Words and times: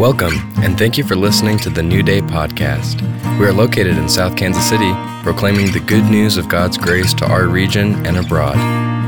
Welcome, 0.00 0.32
and 0.62 0.78
thank 0.78 0.96
you 0.96 1.04
for 1.04 1.14
listening 1.14 1.58
to 1.58 1.68
the 1.68 1.82
New 1.82 2.02
Day 2.02 2.22
podcast. 2.22 3.02
We 3.38 3.44
are 3.44 3.52
located 3.52 3.98
in 3.98 4.08
South 4.08 4.34
Kansas 4.34 4.66
City, 4.66 4.90
proclaiming 5.22 5.72
the 5.72 5.80
good 5.80 6.04
news 6.04 6.38
of 6.38 6.48
God's 6.48 6.78
grace 6.78 7.12
to 7.12 7.26
our 7.26 7.48
region 7.48 8.06
and 8.06 8.16
abroad. 8.16 8.56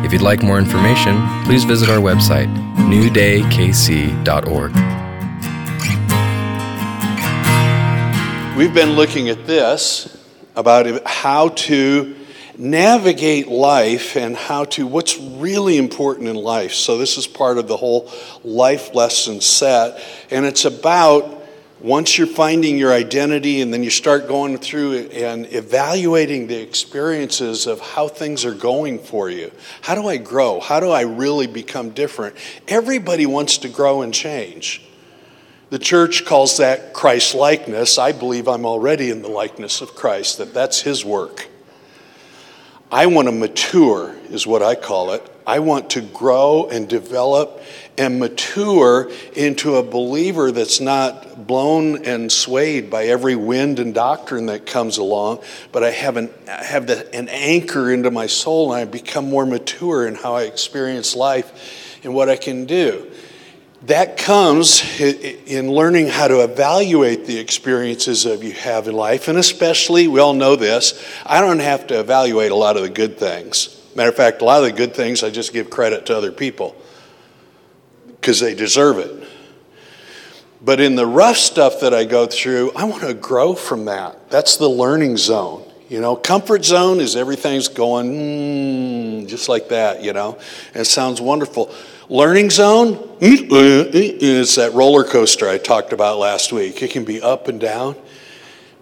If 0.04 0.12
you'd 0.12 0.20
like 0.20 0.42
more 0.42 0.58
information, 0.58 1.16
please 1.44 1.64
visit 1.64 1.88
our 1.88 1.96
website, 1.96 2.54
newdaykc.org. 2.76 4.72
We've 8.58 8.74
been 8.74 8.92
looking 8.92 9.30
at 9.30 9.46
this 9.46 10.22
about 10.56 11.06
how 11.06 11.48
to 11.48 12.21
navigate 12.58 13.48
life 13.48 14.16
and 14.16 14.36
how 14.36 14.64
to 14.64 14.86
what's 14.86 15.18
really 15.18 15.78
important 15.78 16.28
in 16.28 16.36
life. 16.36 16.72
So 16.72 16.98
this 16.98 17.16
is 17.16 17.26
part 17.26 17.58
of 17.58 17.68
the 17.68 17.76
whole 17.76 18.10
life 18.44 18.94
lesson 18.94 19.40
set 19.40 20.02
and 20.30 20.44
it's 20.44 20.64
about 20.64 21.40
once 21.80 22.16
you're 22.16 22.28
finding 22.28 22.78
your 22.78 22.92
identity 22.92 23.60
and 23.60 23.74
then 23.74 23.82
you 23.82 23.90
start 23.90 24.28
going 24.28 24.56
through 24.56 25.08
and 25.08 25.52
evaluating 25.52 26.46
the 26.46 26.60
experiences 26.60 27.66
of 27.66 27.80
how 27.80 28.06
things 28.06 28.44
are 28.44 28.54
going 28.54 29.00
for 29.00 29.28
you. 29.28 29.50
How 29.80 29.96
do 29.96 30.06
I 30.06 30.16
grow? 30.16 30.60
How 30.60 30.78
do 30.78 30.90
I 30.90 31.00
really 31.00 31.48
become 31.48 31.90
different? 31.90 32.36
Everybody 32.68 33.26
wants 33.26 33.58
to 33.58 33.68
grow 33.68 34.02
and 34.02 34.14
change. 34.14 34.86
The 35.70 35.78
church 35.78 36.24
calls 36.24 36.58
that 36.58 36.92
Christ 36.92 37.34
likeness. 37.34 37.98
I 37.98 38.12
believe 38.12 38.46
I'm 38.46 38.66
already 38.66 39.10
in 39.10 39.22
the 39.22 39.28
likeness 39.28 39.80
of 39.80 39.94
Christ, 39.96 40.38
that 40.38 40.54
that's 40.54 40.82
his 40.82 41.04
work. 41.04 41.48
I 42.92 43.06
want 43.06 43.26
to 43.26 43.32
mature, 43.32 44.14
is 44.28 44.46
what 44.46 44.62
I 44.62 44.74
call 44.74 45.12
it. 45.12 45.26
I 45.46 45.60
want 45.60 45.88
to 45.90 46.02
grow 46.02 46.68
and 46.70 46.86
develop 46.86 47.62
and 47.96 48.20
mature 48.20 49.10
into 49.34 49.76
a 49.76 49.82
believer 49.82 50.52
that's 50.52 50.78
not 50.78 51.46
blown 51.46 52.04
and 52.04 52.30
swayed 52.30 52.90
by 52.90 53.06
every 53.06 53.34
wind 53.34 53.78
and 53.78 53.94
doctrine 53.94 54.44
that 54.46 54.66
comes 54.66 54.98
along, 54.98 55.42
but 55.72 55.82
I 55.82 55.90
have 55.90 56.18
an, 56.18 56.28
I 56.46 56.64
have 56.64 56.86
the, 56.86 57.12
an 57.14 57.30
anchor 57.30 57.90
into 57.90 58.10
my 58.10 58.26
soul 58.26 58.74
and 58.74 58.82
I 58.82 58.84
become 58.84 59.30
more 59.30 59.46
mature 59.46 60.06
in 60.06 60.14
how 60.14 60.34
I 60.34 60.42
experience 60.42 61.16
life 61.16 61.98
and 62.04 62.12
what 62.12 62.28
I 62.28 62.36
can 62.36 62.66
do 62.66 63.10
that 63.86 64.16
comes 64.16 65.00
in 65.00 65.70
learning 65.70 66.06
how 66.06 66.28
to 66.28 66.42
evaluate 66.42 67.26
the 67.26 67.38
experiences 67.38 68.26
of 68.26 68.44
you 68.44 68.52
have 68.52 68.86
in 68.86 68.94
life 68.94 69.28
and 69.28 69.38
especially 69.38 70.06
we 70.06 70.20
all 70.20 70.34
know 70.34 70.54
this 70.54 71.04
i 71.26 71.40
don't 71.40 71.58
have 71.58 71.86
to 71.86 71.98
evaluate 71.98 72.52
a 72.52 72.54
lot 72.54 72.76
of 72.76 72.82
the 72.82 72.90
good 72.90 73.18
things 73.18 73.80
matter 73.96 74.08
of 74.08 74.14
fact 74.14 74.40
a 74.40 74.44
lot 74.44 74.62
of 74.62 74.70
the 74.70 74.76
good 74.76 74.94
things 74.94 75.22
i 75.22 75.30
just 75.30 75.52
give 75.52 75.68
credit 75.68 76.06
to 76.06 76.16
other 76.16 76.30
people 76.30 76.76
because 78.06 78.38
they 78.38 78.54
deserve 78.54 78.98
it 78.98 79.28
but 80.60 80.78
in 80.78 80.94
the 80.94 81.06
rough 81.06 81.36
stuff 81.36 81.80
that 81.80 81.92
i 81.92 82.04
go 82.04 82.26
through 82.26 82.70
i 82.76 82.84
want 82.84 83.02
to 83.02 83.14
grow 83.14 83.52
from 83.52 83.86
that 83.86 84.30
that's 84.30 84.56
the 84.58 84.68
learning 84.68 85.16
zone 85.16 85.64
you 85.92 86.00
know, 86.00 86.16
comfort 86.16 86.64
zone 86.64 87.00
is 87.00 87.16
everything's 87.16 87.68
going 87.68 88.14
mm, 88.14 89.28
just 89.28 89.50
like 89.50 89.68
that, 89.68 90.02
you 90.02 90.14
know. 90.14 90.38
And 90.68 90.80
it 90.80 90.86
sounds 90.86 91.20
wonderful. 91.20 91.70
Learning 92.12 92.50
zone 92.50 93.16
is 93.22 94.56
that 94.56 94.74
roller 94.74 95.02
coaster 95.02 95.48
I 95.48 95.56
talked 95.56 95.94
about 95.94 96.18
last 96.18 96.52
week. 96.52 96.82
It 96.82 96.90
can 96.90 97.06
be 97.06 97.22
up 97.22 97.48
and 97.48 97.58
down. 97.58 97.96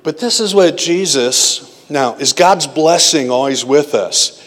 But 0.02 0.18
this 0.18 0.40
is 0.40 0.52
what 0.52 0.76
Jesus, 0.76 1.88
now, 1.88 2.16
is 2.16 2.32
God's 2.32 2.66
blessing 2.66 3.30
always 3.30 3.64
with 3.64 3.94
us? 3.94 4.44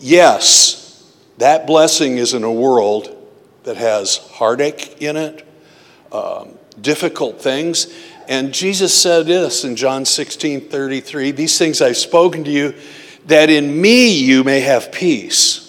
Yes, 0.00 1.10
that 1.38 1.66
blessing 1.66 2.18
is 2.18 2.34
in 2.34 2.44
a 2.44 2.52
world 2.52 3.08
that 3.62 3.78
has 3.78 4.18
heartache 4.18 5.00
in 5.00 5.16
it, 5.16 5.48
um, 6.12 6.58
difficult 6.78 7.40
things. 7.40 7.86
And 8.28 8.52
Jesus 8.52 8.92
said 8.92 9.24
this 9.24 9.64
in 9.64 9.76
John 9.76 10.04
16 10.04 10.68
33 10.68 11.30
These 11.30 11.56
things 11.56 11.80
I've 11.80 11.96
spoken 11.96 12.44
to 12.44 12.50
you, 12.50 12.74
that 13.28 13.48
in 13.48 13.80
me 13.80 14.14
you 14.14 14.44
may 14.44 14.60
have 14.60 14.92
peace. 14.92 15.65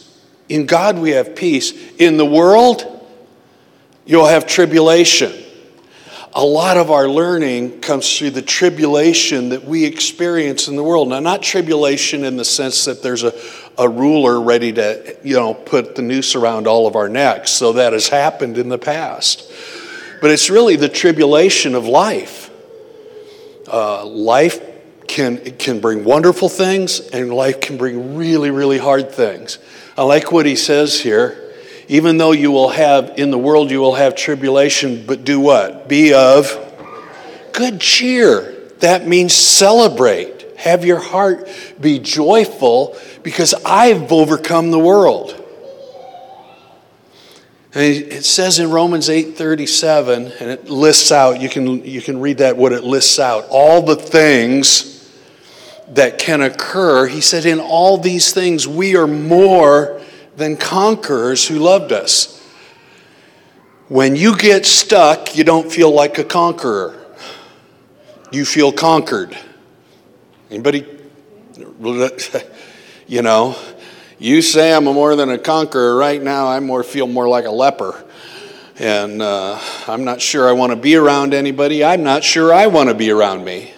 In 0.49 0.65
God, 0.65 0.97
we 0.97 1.11
have 1.11 1.35
peace. 1.35 1.73
In 1.97 2.17
the 2.17 2.25
world, 2.25 2.83
you'll 4.05 4.27
have 4.27 4.47
tribulation. 4.47 5.33
A 6.33 6.43
lot 6.43 6.77
of 6.77 6.91
our 6.91 7.09
learning 7.09 7.81
comes 7.81 8.17
through 8.17 8.29
the 8.31 8.41
tribulation 8.41 9.49
that 9.49 9.63
we 9.63 9.85
experience 9.85 10.67
in 10.67 10.75
the 10.75 10.83
world. 10.83 11.09
Now, 11.09 11.19
not 11.19 11.41
tribulation 11.41 12.23
in 12.23 12.37
the 12.37 12.45
sense 12.45 12.85
that 12.85 13.01
there's 13.01 13.23
a, 13.23 13.33
a 13.77 13.89
ruler 13.89 14.39
ready 14.39 14.71
to, 14.73 15.17
you 15.23 15.35
know, 15.35 15.53
put 15.53 15.95
the 15.95 16.03
noose 16.03 16.35
around 16.35 16.67
all 16.67 16.85
of 16.85 16.95
our 16.95 17.09
necks. 17.09 17.51
So 17.51 17.73
that 17.73 17.93
has 17.93 18.07
happened 18.07 18.57
in 18.57 18.69
the 18.69 18.77
past. 18.77 19.51
But 20.21 20.31
it's 20.31 20.49
really 20.49 20.75
the 20.75 20.89
tribulation 20.89 21.73
of 21.73 21.87
life. 21.87 22.51
Uh, 23.71 24.05
life 24.05 24.61
can, 25.07 25.37
can 25.57 25.79
bring 25.79 26.03
wonderful 26.03 26.49
things, 26.49 26.99
and 26.99 27.33
life 27.33 27.61
can 27.61 27.77
bring 27.77 28.15
really, 28.15 28.51
really 28.51 28.77
hard 28.77 29.11
things. 29.11 29.57
I 29.97 30.03
like 30.03 30.31
what 30.31 30.45
he 30.45 30.55
says 30.55 31.01
here. 31.01 31.43
Even 31.87 32.17
though 32.17 32.33
you 32.33 32.51
will 32.51 32.69
have, 32.69 33.13
in 33.17 33.31
the 33.31 33.37
world, 33.37 33.71
you 33.71 33.79
will 33.79 33.95
have 33.95 34.15
tribulation, 34.15 35.05
but 35.07 35.23
do 35.23 35.39
what? 35.39 35.87
Be 35.87 36.13
of 36.13 36.63
good 37.53 37.81
cheer. 37.81 38.53
That 38.79 39.07
means 39.07 39.33
celebrate. 39.33 40.45
Have 40.57 40.85
your 40.85 40.99
heart 40.99 41.49
be 41.79 41.97
joyful 41.97 42.95
because 43.23 43.55
I've 43.65 44.11
overcome 44.11 44.69
the 44.69 44.79
world. 44.79 45.33
And 47.73 47.83
it 47.83 48.25
says 48.25 48.59
in 48.59 48.71
Romans 48.71 49.09
8:37, 49.09 50.31
and 50.39 50.51
it 50.51 50.69
lists 50.69 51.11
out, 51.11 51.41
you 51.41 51.49
can, 51.49 51.83
you 51.85 52.01
can 52.01 52.19
read 52.19 52.39
that 52.39 52.57
what 52.57 52.73
it 52.73 52.83
lists 52.83 53.19
out, 53.19 53.45
all 53.49 53.81
the 53.81 53.95
things 53.95 54.96
that 55.89 56.17
can 56.17 56.41
occur, 56.41 57.07
he 57.07 57.21
said, 57.21 57.45
In 57.45 57.59
all 57.59 57.97
these 57.97 58.33
things, 58.33 58.67
we 58.67 58.95
are 58.95 59.07
more 59.07 60.01
than 60.35 60.57
conquerors 60.57 61.47
who 61.47 61.59
loved 61.59 61.91
us. 61.91 62.33
When 63.87 64.15
you 64.15 64.37
get 64.37 64.65
stuck, 64.65 65.35
you 65.37 65.43
don't 65.43 65.71
feel 65.71 65.91
like 65.91 66.17
a 66.17 66.23
conqueror. 66.23 66.93
You 68.31 68.43
feel 68.45 68.71
conquered. 68.71 69.37
Anybody? 70.49 70.85
You 73.09 73.21
know, 73.21 73.55
you 74.19 74.41
say 74.41 74.73
I'm 74.73 74.83
more 74.83 75.15
than 75.15 75.29
a 75.29 75.37
conqueror. 75.37 75.95
Right 75.95 76.21
now, 76.21 76.49
I 76.49 76.59
more 76.59 76.83
feel 76.83 77.07
more 77.07 77.29
like 77.29 77.45
a 77.45 77.51
leper. 77.51 78.03
And 78.77 79.21
uh, 79.21 79.57
I'm 79.87 80.03
not 80.03 80.21
sure 80.21 80.49
I 80.49 80.51
want 80.51 80.71
to 80.71 80.75
be 80.75 80.97
around 80.97 81.33
anybody. 81.33 81.85
I'm 81.85 82.03
not 82.03 82.25
sure 82.25 82.53
I 82.53 82.67
want 82.67 82.89
to 82.89 82.95
be 82.95 83.09
around 83.09 83.45
me. 83.45 83.71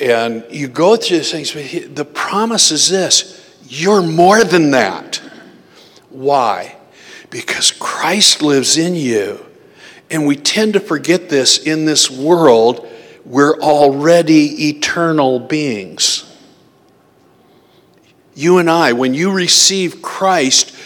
And 0.00 0.44
you 0.50 0.68
go 0.68 0.96
through 0.96 1.18
these 1.18 1.30
things, 1.30 1.52
but 1.52 1.94
the 1.94 2.04
promise 2.04 2.70
is 2.70 2.88
this 2.88 3.40
you're 3.66 4.02
more 4.02 4.44
than 4.44 4.70
that. 4.72 5.20
Why? 6.10 6.76
Because 7.30 7.70
Christ 7.70 8.42
lives 8.42 8.76
in 8.76 8.94
you. 8.94 9.44
And 10.10 10.26
we 10.26 10.36
tend 10.36 10.74
to 10.74 10.80
forget 10.80 11.28
this 11.28 11.58
in 11.58 11.86
this 11.86 12.10
world. 12.10 12.88
We're 13.24 13.58
already 13.58 14.68
eternal 14.68 15.40
beings. 15.40 16.30
You 18.34 18.58
and 18.58 18.70
I, 18.70 18.92
when 18.92 19.14
you 19.14 19.32
receive 19.32 20.02
Christ, 20.02 20.76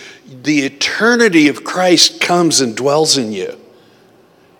the 0.42 0.60
eternity 0.60 1.48
of 1.48 1.64
Christ 1.64 2.20
comes 2.20 2.60
and 2.60 2.76
dwells 2.76 3.18
in 3.18 3.32
you. 3.32 3.58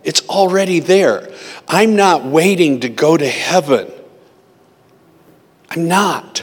It's 0.03 0.27
already 0.29 0.81
there. 0.81 1.31
I'm 1.67 1.95
not 1.95 2.25
waiting 2.25 2.81
to 2.81 2.89
go 2.89 3.17
to 3.17 3.29
heaven. 3.29 3.91
Not. 5.79 6.43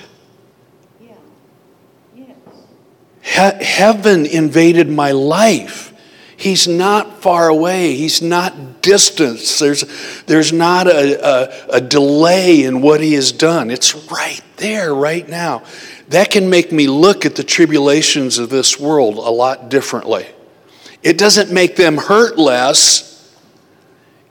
He- 3.26 3.64
heaven 3.66 4.26
invaded 4.26 4.88
my 4.90 5.12
life. 5.12 5.94
He's 6.38 6.68
not 6.68 7.22
far 7.22 7.48
away. 7.48 7.96
He's 7.96 8.22
not 8.22 8.82
distant. 8.82 9.40
There's, 9.60 9.84
there's 10.26 10.54
not 10.54 10.88
a, 10.88 11.20
a, 11.26 11.78
a 11.78 11.82
delay 11.82 12.64
in 12.64 12.82
what 12.82 13.02
he 13.02 13.14
has 13.14 13.32
done. 13.32 13.72
It's 13.72 13.96
right 14.12 14.42
there, 14.58 14.94
right 14.94 15.28
now. 15.28 15.64
That 16.10 16.30
can 16.30 16.50
make 16.50 16.72
me 16.72 16.88
look 16.88 17.26
at 17.26 17.36
the 17.36 17.44
tribulations 17.44 18.38
of 18.38 18.50
this 18.50 18.80
world 18.80 19.16
a 19.16 19.32
lot 19.32 19.70
differently. 19.70 20.28
It 21.02 21.18
doesn't 21.18 21.52
make 21.52 21.76
them 21.76 21.98
hurt 21.98 22.38
less. 22.38 23.36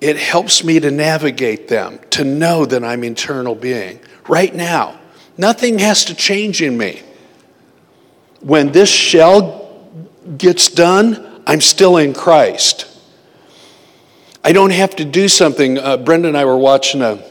It 0.00 0.16
helps 0.16 0.62
me 0.62 0.80
to 0.80 0.90
navigate 0.90 1.68
them, 1.68 1.98
to 2.10 2.24
know 2.24 2.64
that 2.66 2.84
I'm 2.84 3.04
eternal 3.04 3.54
being 3.54 3.98
right 4.28 4.54
now. 4.54 4.98
Nothing 5.36 5.78
has 5.80 6.04
to 6.06 6.14
change 6.14 6.62
in 6.62 6.78
me. 6.78 7.02
When 8.40 8.72
this 8.72 8.88
shell 8.88 9.98
gets 10.36 10.68
done, 10.68 11.42
I'm 11.46 11.60
still 11.60 11.96
in 11.96 12.14
Christ. 12.14 12.86
I 14.42 14.52
don't 14.52 14.70
have 14.70 14.94
to 14.96 15.04
do 15.04 15.28
something. 15.28 15.78
Uh, 15.78 15.96
Brenda 15.96 16.28
and 16.28 16.36
I 16.36 16.44
were 16.44 16.56
watching 16.56 17.02
a, 17.02 17.22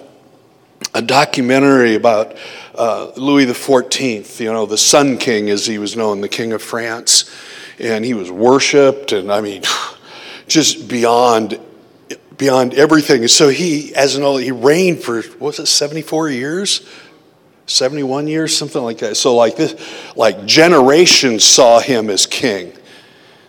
a 0.94 1.02
documentary 1.02 1.96
about 1.96 2.36
uh, 2.76 3.12
Louis 3.16 3.46
XIV, 3.46 4.40
you 4.40 4.52
know, 4.52 4.66
the 4.66 4.78
Sun 4.78 5.20
King, 5.20 5.50
as 5.50 5.66
he 5.66 5.78
was 5.78 5.96
known, 5.96 6.22
the 6.22 6.30
King 6.30 6.54
of 6.54 6.62
France. 6.62 7.32
And 7.80 8.04
he 8.04 8.14
was 8.14 8.32
worshiped, 8.32 9.12
and 9.12 9.32
I 9.32 9.42
mean, 9.42 9.64
just 10.48 10.88
beyond 10.88 11.60
beyond 12.38 12.74
everything. 12.74 13.28
So 13.28 13.50
he, 13.50 13.94
as 13.96 14.16
an 14.16 14.24
old, 14.24 14.42
he 14.42 14.52
reigned 14.52 15.04
for, 15.04 15.22
what 15.22 15.42
was 15.42 15.60
it, 15.60 15.66
74 15.68 16.30
years? 16.30 16.88
71 17.66 18.28
years, 18.28 18.56
something 18.56 18.82
like 18.82 19.00
that. 19.00 19.16
So 19.16 19.36
like 19.36 19.56
this, 19.56 19.76
like 20.16 20.46
generations 20.46 21.44
saw 21.44 21.80
him 21.80 22.10
as 22.10 22.26
king 22.26 22.74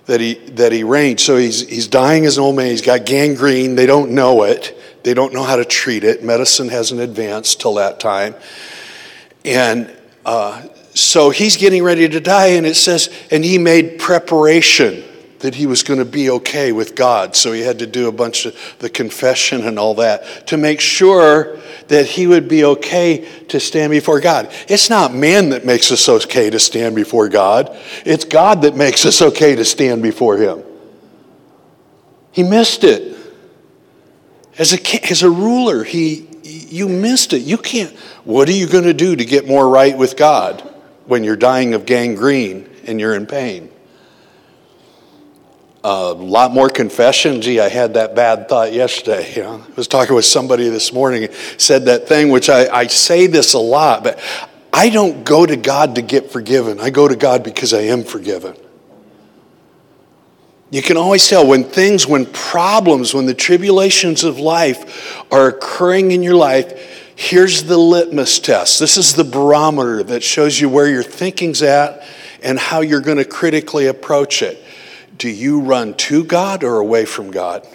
that 0.06 0.20
he, 0.20 0.34
that 0.34 0.72
he 0.72 0.84
reigned. 0.84 1.20
So 1.20 1.36
he's, 1.36 1.68
he's 1.68 1.88
dying 1.88 2.26
as 2.26 2.38
an 2.38 2.44
old 2.44 2.56
man. 2.56 2.66
He's 2.66 2.82
got 2.82 3.06
gangrene. 3.06 3.74
They 3.74 3.86
don't 3.86 4.12
know 4.12 4.44
it. 4.44 4.78
They 5.02 5.14
don't 5.14 5.32
know 5.32 5.42
how 5.42 5.56
to 5.56 5.64
treat 5.64 6.04
it. 6.04 6.22
Medicine 6.22 6.68
hasn't 6.68 7.00
advanced 7.00 7.60
till 7.60 7.74
that 7.74 8.00
time. 8.00 8.34
And 9.44 9.94
uh, 10.24 10.66
so 10.94 11.30
he's 11.30 11.56
getting 11.56 11.82
ready 11.82 12.08
to 12.08 12.20
die, 12.20 12.48
and 12.48 12.64
it 12.64 12.76
says, 12.76 13.12
and 13.30 13.44
he 13.44 13.58
made 13.58 13.98
preparation 13.98 15.04
that 15.44 15.56
he 15.56 15.66
was 15.66 15.82
going 15.82 15.98
to 15.98 16.06
be 16.06 16.30
okay 16.30 16.72
with 16.72 16.94
God. 16.94 17.36
So 17.36 17.52
he 17.52 17.60
had 17.60 17.80
to 17.80 17.86
do 17.86 18.08
a 18.08 18.12
bunch 18.12 18.46
of 18.46 18.56
the 18.78 18.88
confession 18.88 19.66
and 19.66 19.78
all 19.78 19.96
that 19.96 20.46
to 20.46 20.56
make 20.56 20.80
sure 20.80 21.58
that 21.88 22.06
he 22.06 22.26
would 22.26 22.48
be 22.48 22.64
okay 22.64 23.28
to 23.48 23.60
stand 23.60 23.90
before 23.90 24.20
God. 24.20 24.50
It's 24.68 24.88
not 24.88 25.12
man 25.12 25.50
that 25.50 25.66
makes 25.66 25.92
us 25.92 26.08
okay 26.08 26.48
to 26.48 26.58
stand 26.58 26.96
before 26.96 27.28
God, 27.28 27.76
it's 28.06 28.24
God 28.24 28.62
that 28.62 28.74
makes 28.74 29.04
us 29.04 29.20
okay 29.20 29.54
to 29.54 29.66
stand 29.66 30.02
before 30.02 30.38
him. 30.38 30.62
He 32.32 32.42
missed 32.42 32.82
it. 32.82 33.14
As 34.56 34.72
a, 34.72 35.10
as 35.10 35.22
a 35.22 35.28
ruler, 35.28 35.84
he, 35.84 36.26
you 36.42 36.88
missed 36.88 37.34
it. 37.34 37.42
You 37.42 37.58
can't. 37.58 37.94
What 38.24 38.48
are 38.48 38.52
you 38.52 38.66
going 38.66 38.84
to 38.84 38.94
do 38.94 39.14
to 39.14 39.24
get 39.26 39.46
more 39.46 39.68
right 39.68 39.98
with 39.98 40.16
God 40.16 40.62
when 41.04 41.22
you're 41.22 41.36
dying 41.36 41.74
of 41.74 41.84
gangrene 41.84 42.66
and 42.86 42.98
you're 42.98 43.14
in 43.14 43.26
pain? 43.26 43.73
A 45.84 46.14
lot 46.14 46.50
more 46.50 46.70
confession. 46.70 47.42
Gee, 47.42 47.60
I 47.60 47.68
had 47.68 47.94
that 47.94 48.14
bad 48.14 48.48
thought 48.48 48.72
yesterday. 48.72 49.34
You 49.36 49.42
know? 49.42 49.64
I 49.68 49.74
was 49.76 49.86
talking 49.86 50.14
with 50.14 50.24
somebody 50.24 50.70
this 50.70 50.92
morning, 50.92 51.28
said 51.58 51.84
that 51.84 52.08
thing, 52.08 52.30
which 52.30 52.48
I, 52.48 52.74
I 52.74 52.86
say 52.86 53.26
this 53.26 53.52
a 53.52 53.58
lot, 53.58 54.02
but 54.02 54.18
I 54.72 54.88
don't 54.88 55.24
go 55.24 55.44
to 55.44 55.56
God 55.56 55.96
to 55.96 56.02
get 56.02 56.32
forgiven. 56.32 56.80
I 56.80 56.88
go 56.88 57.06
to 57.06 57.14
God 57.14 57.44
because 57.44 57.74
I 57.74 57.82
am 57.82 58.02
forgiven. 58.02 58.56
You 60.70 60.82
can 60.82 60.96
always 60.96 61.28
tell 61.28 61.46
when 61.46 61.64
things, 61.64 62.06
when 62.06 62.26
problems, 62.26 63.12
when 63.12 63.26
the 63.26 63.34
tribulations 63.34 64.24
of 64.24 64.38
life 64.38 65.22
are 65.30 65.48
occurring 65.48 66.12
in 66.12 66.22
your 66.22 66.34
life, 66.34 67.12
here's 67.14 67.64
the 67.64 67.76
litmus 67.76 68.40
test. 68.40 68.80
This 68.80 68.96
is 68.96 69.14
the 69.14 69.22
barometer 69.22 70.02
that 70.02 70.22
shows 70.22 70.58
you 70.58 70.70
where 70.70 70.88
your 70.88 71.02
thinking's 71.02 71.62
at 71.62 72.02
and 72.42 72.58
how 72.58 72.80
you're 72.80 73.02
going 73.02 73.18
to 73.18 73.24
critically 73.24 73.86
approach 73.86 74.42
it. 74.42 74.63
Do 75.16 75.28
you 75.28 75.60
run 75.60 75.94
to 75.94 76.24
God 76.24 76.64
or 76.64 76.78
away 76.78 77.04
from 77.04 77.30
God? 77.30 77.66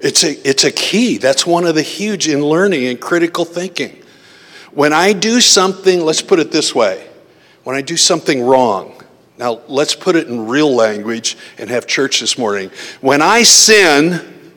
It's 0.00 0.24
a, 0.24 0.48
it's 0.48 0.64
a 0.64 0.72
key. 0.72 1.18
That's 1.18 1.46
one 1.46 1.66
of 1.66 1.74
the 1.74 1.82
huge 1.82 2.26
in 2.26 2.42
learning 2.42 2.86
and 2.86 3.00
critical 3.00 3.44
thinking. 3.44 4.02
When 4.72 4.92
I 4.92 5.12
do 5.12 5.40
something, 5.40 6.00
let's 6.00 6.22
put 6.22 6.38
it 6.38 6.50
this 6.50 6.74
way 6.74 7.06
when 7.64 7.76
I 7.76 7.82
do 7.82 7.96
something 7.96 8.42
wrong, 8.42 9.02
now 9.38 9.60
let's 9.68 9.94
put 9.94 10.16
it 10.16 10.28
in 10.28 10.46
real 10.46 10.74
language 10.74 11.36
and 11.58 11.68
have 11.70 11.86
church 11.86 12.20
this 12.20 12.38
morning. 12.38 12.70
When 13.00 13.22
I 13.22 13.42
sin, 13.42 14.52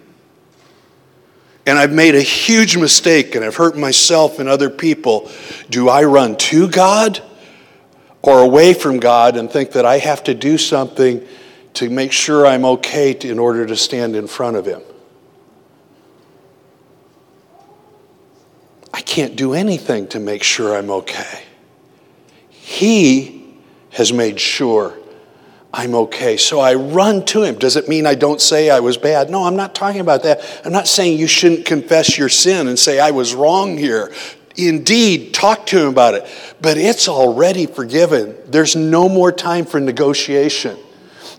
and 1.65 1.77
I've 1.77 1.91
made 1.91 2.15
a 2.15 2.21
huge 2.21 2.77
mistake 2.77 3.35
and 3.35 3.45
I've 3.45 3.55
hurt 3.55 3.77
myself 3.77 4.39
and 4.39 4.49
other 4.49 4.69
people, 4.69 5.29
do 5.69 5.89
I 5.89 6.03
run 6.03 6.35
to 6.37 6.67
God 6.67 7.21
or 8.23 8.41
away 8.41 8.73
from 8.73 8.99
God 8.99 9.37
and 9.37 9.51
think 9.51 9.73
that 9.73 9.85
I 9.85 9.99
have 9.99 10.23
to 10.23 10.33
do 10.33 10.57
something 10.57 11.23
to 11.75 11.89
make 11.89 12.11
sure 12.11 12.47
I'm 12.47 12.65
okay 12.65 13.13
to, 13.13 13.29
in 13.29 13.37
order 13.37 13.65
to 13.65 13.75
stand 13.75 14.15
in 14.15 14.27
front 14.27 14.57
of 14.57 14.65
Him. 14.65 14.81
I 18.93 19.01
can't 19.01 19.35
do 19.35 19.53
anything 19.53 20.07
to 20.09 20.19
make 20.19 20.43
sure 20.43 20.75
I'm 20.75 20.89
okay. 20.89 21.43
He 22.49 23.55
has 23.91 24.13
made 24.13 24.39
sure 24.39 24.97
I'm 25.73 25.95
okay. 25.95 26.37
So 26.37 26.59
I 26.59 26.75
run 26.75 27.25
to 27.25 27.41
him. 27.41 27.55
Does 27.57 27.75
it 27.75 27.89
mean 27.89 28.05
I 28.05 28.13
don't 28.13 28.39
say 28.39 28.69
I 28.69 28.79
was 28.79 28.97
bad? 28.97 29.31
No, 29.31 29.43
I'm 29.43 29.55
not 29.55 29.73
talking 29.73 30.01
about 30.01 30.21
that. 30.23 30.61
I'm 30.63 30.71
not 30.71 30.87
saying 30.87 31.17
you 31.17 31.25
shouldn't 31.25 31.65
confess 31.65 32.17
your 32.17 32.29
sin 32.29 32.67
and 32.67 32.77
say 32.77 32.99
I 32.99 33.09
was 33.09 33.33
wrong 33.33 33.77
here. 33.77 34.13
Indeed, 34.55 35.33
talk 35.33 35.65
to 35.67 35.81
him 35.81 35.87
about 35.87 36.13
it. 36.13 36.27
But 36.61 36.77
it's 36.77 37.07
already 37.07 37.65
forgiven. 37.65 38.35
There's 38.47 38.75
no 38.75 39.09
more 39.09 39.31
time 39.31 39.65
for 39.65 39.79
negotiation. 39.79 40.77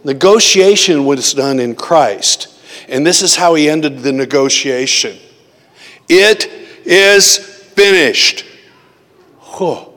Negotiation 0.02 1.06
was 1.06 1.32
done 1.32 1.60
in 1.60 1.74
Christ. 1.74 2.48
And 2.88 3.06
this 3.06 3.22
is 3.22 3.36
how 3.36 3.54
he 3.54 3.68
ended 3.68 4.00
the 4.00 4.12
negotiation 4.12 5.16
It 6.08 6.50
is 6.84 7.38
finished. 7.38 8.44
Oh. 9.40 9.92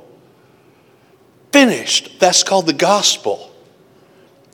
Finished. 1.52 2.20
That's 2.20 2.44
called 2.44 2.68
the 2.68 2.74
gospel. 2.74 3.52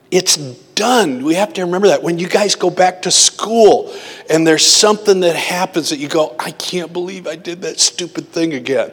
It's 0.10 0.38
done. 0.38 1.24
We 1.24 1.36
have 1.36 1.54
to 1.54 1.62
remember 1.66 1.88
that. 1.88 2.02
When 2.04 2.20
you 2.20 2.30
guys 2.30 2.56
go 2.56 2.70
back 2.70 3.02
to 3.04 3.12
school 3.12 3.94
and 4.30 4.46
there's 4.46 4.66
something 4.66 5.22
that 5.22 5.36
happens 5.36 5.90
that 5.90 5.98
you 5.98 6.08
go, 6.08 6.36
I 6.40 6.52
can't 6.52 6.94
believe 6.94 7.28
I 7.28 7.36
did 7.36 7.62
that 7.62 7.80
stupid 7.80 8.30
thing 8.30 8.54
again. 8.54 8.92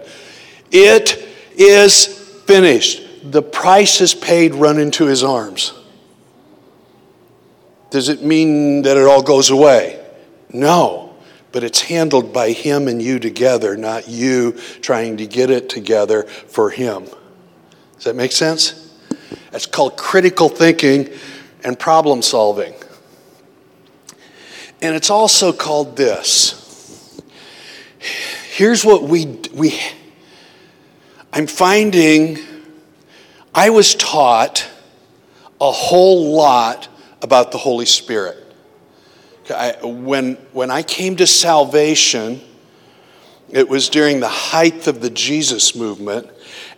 It 0.71 1.27
is 1.57 2.07
finished. 2.47 3.03
The 3.31 3.43
price 3.43 4.01
is 4.01 4.15
paid, 4.15 4.55
run 4.55 4.79
into 4.79 5.07
his 5.07 5.23
arms. 5.23 5.73
Does 7.91 8.09
it 8.09 8.23
mean 8.23 8.83
that 8.83 8.97
it 8.97 9.05
all 9.05 9.23
goes 9.23 9.51
away? 9.51 10.05
No, 10.53 11.15
but 11.53 11.65
it's 11.65 11.81
handled 11.81 12.33
by 12.33 12.53
him 12.53 12.89
and 12.89 13.03
you 13.03 13.19
together, 13.19 13.77
not 13.77 14.09
you 14.09 14.53
trying 14.81 15.17
to 15.19 15.27
get 15.27 15.51
it 15.51 15.69
together 15.69 16.23
for 16.23 16.71
him. 16.71 17.05
Does 17.97 18.05
that 18.05 18.17
make 18.17 18.33
sense? 18.33 18.97
That's 19.51 19.67
called 19.67 19.97
critical 19.97 20.49
thinking 20.49 21.11
and 21.65 21.79
problem 21.79 22.23
solving. 22.23 22.75
And 24.83 24.97
it's 24.97 25.11
also 25.11 25.53
called 25.53 25.97
this. 25.97 27.21
Here's 28.55 28.85
what 28.85 29.03
we, 29.03 29.39
we 29.53 29.79
I'm 31.33 31.47
finding 31.47 32.39
I 33.55 33.71
was 33.71 33.95
taught 33.95 34.67
a 35.61 35.71
whole 35.71 36.35
lot 36.35 36.89
about 37.21 37.53
the 37.53 37.59
Holy 37.59 37.87
Spirit. 37.87 38.37
I, 39.51 39.75
when, 39.83 40.35
when 40.53 40.71
I 40.71 40.83
came 40.83 41.17
to 41.17 41.27
salvation, 41.27 42.41
it 43.51 43.69
was 43.69 43.89
during 43.89 44.21
the 44.21 44.29
height 44.29 44.87
of 44.87 45.01
the 45.01 45.11
Jesus 45.11 45.75
movement 45.75 46.29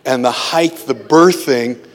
and 0.05 0.25
the 0.25 0.31
height, 0.31 0.75
the 0.87 0.95
birthing 0.95 1.85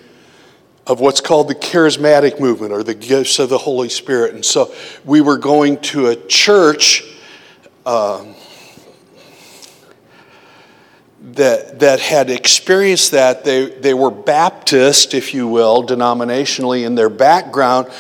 of 0.89 1.01
what's 1.01 1.21
called 1.21 1.49
the 1.49 1.55
charismatic 1.55 2.41
movement 2.41 2.73
or 2.73 2.83
the 2.83 2.95
gifts 2.95 3.39
of 3.39 3.51
the 3.51 3.59
Holy 3.59 3.91
Spirit. 3.91 4.35
And 4.35 4.45
so 4.45 4.75
we 5.05 5.21
were 5.21 5.37
going 5.37 5.79
to 5.83 6.07
a 6.07 6.17
church 6.17 7.05
uh, 7.85 8.25
that, 11.21 11.81
that 11.81 12.01
had 12.01 12.31
experienced 12.31 13.11
that. 13.11 13.45
They, 13.45 13.67
they 13.67 13.93
were 13.93 14.11
Baptist, 14.11 15.13
if 15.13 15.35
you 15.35 15.47
will, 15.47 15.87
denominationally 15.87 16.87
in 16.87 16.95
their 16.95 17.11
background, 17.11 17.91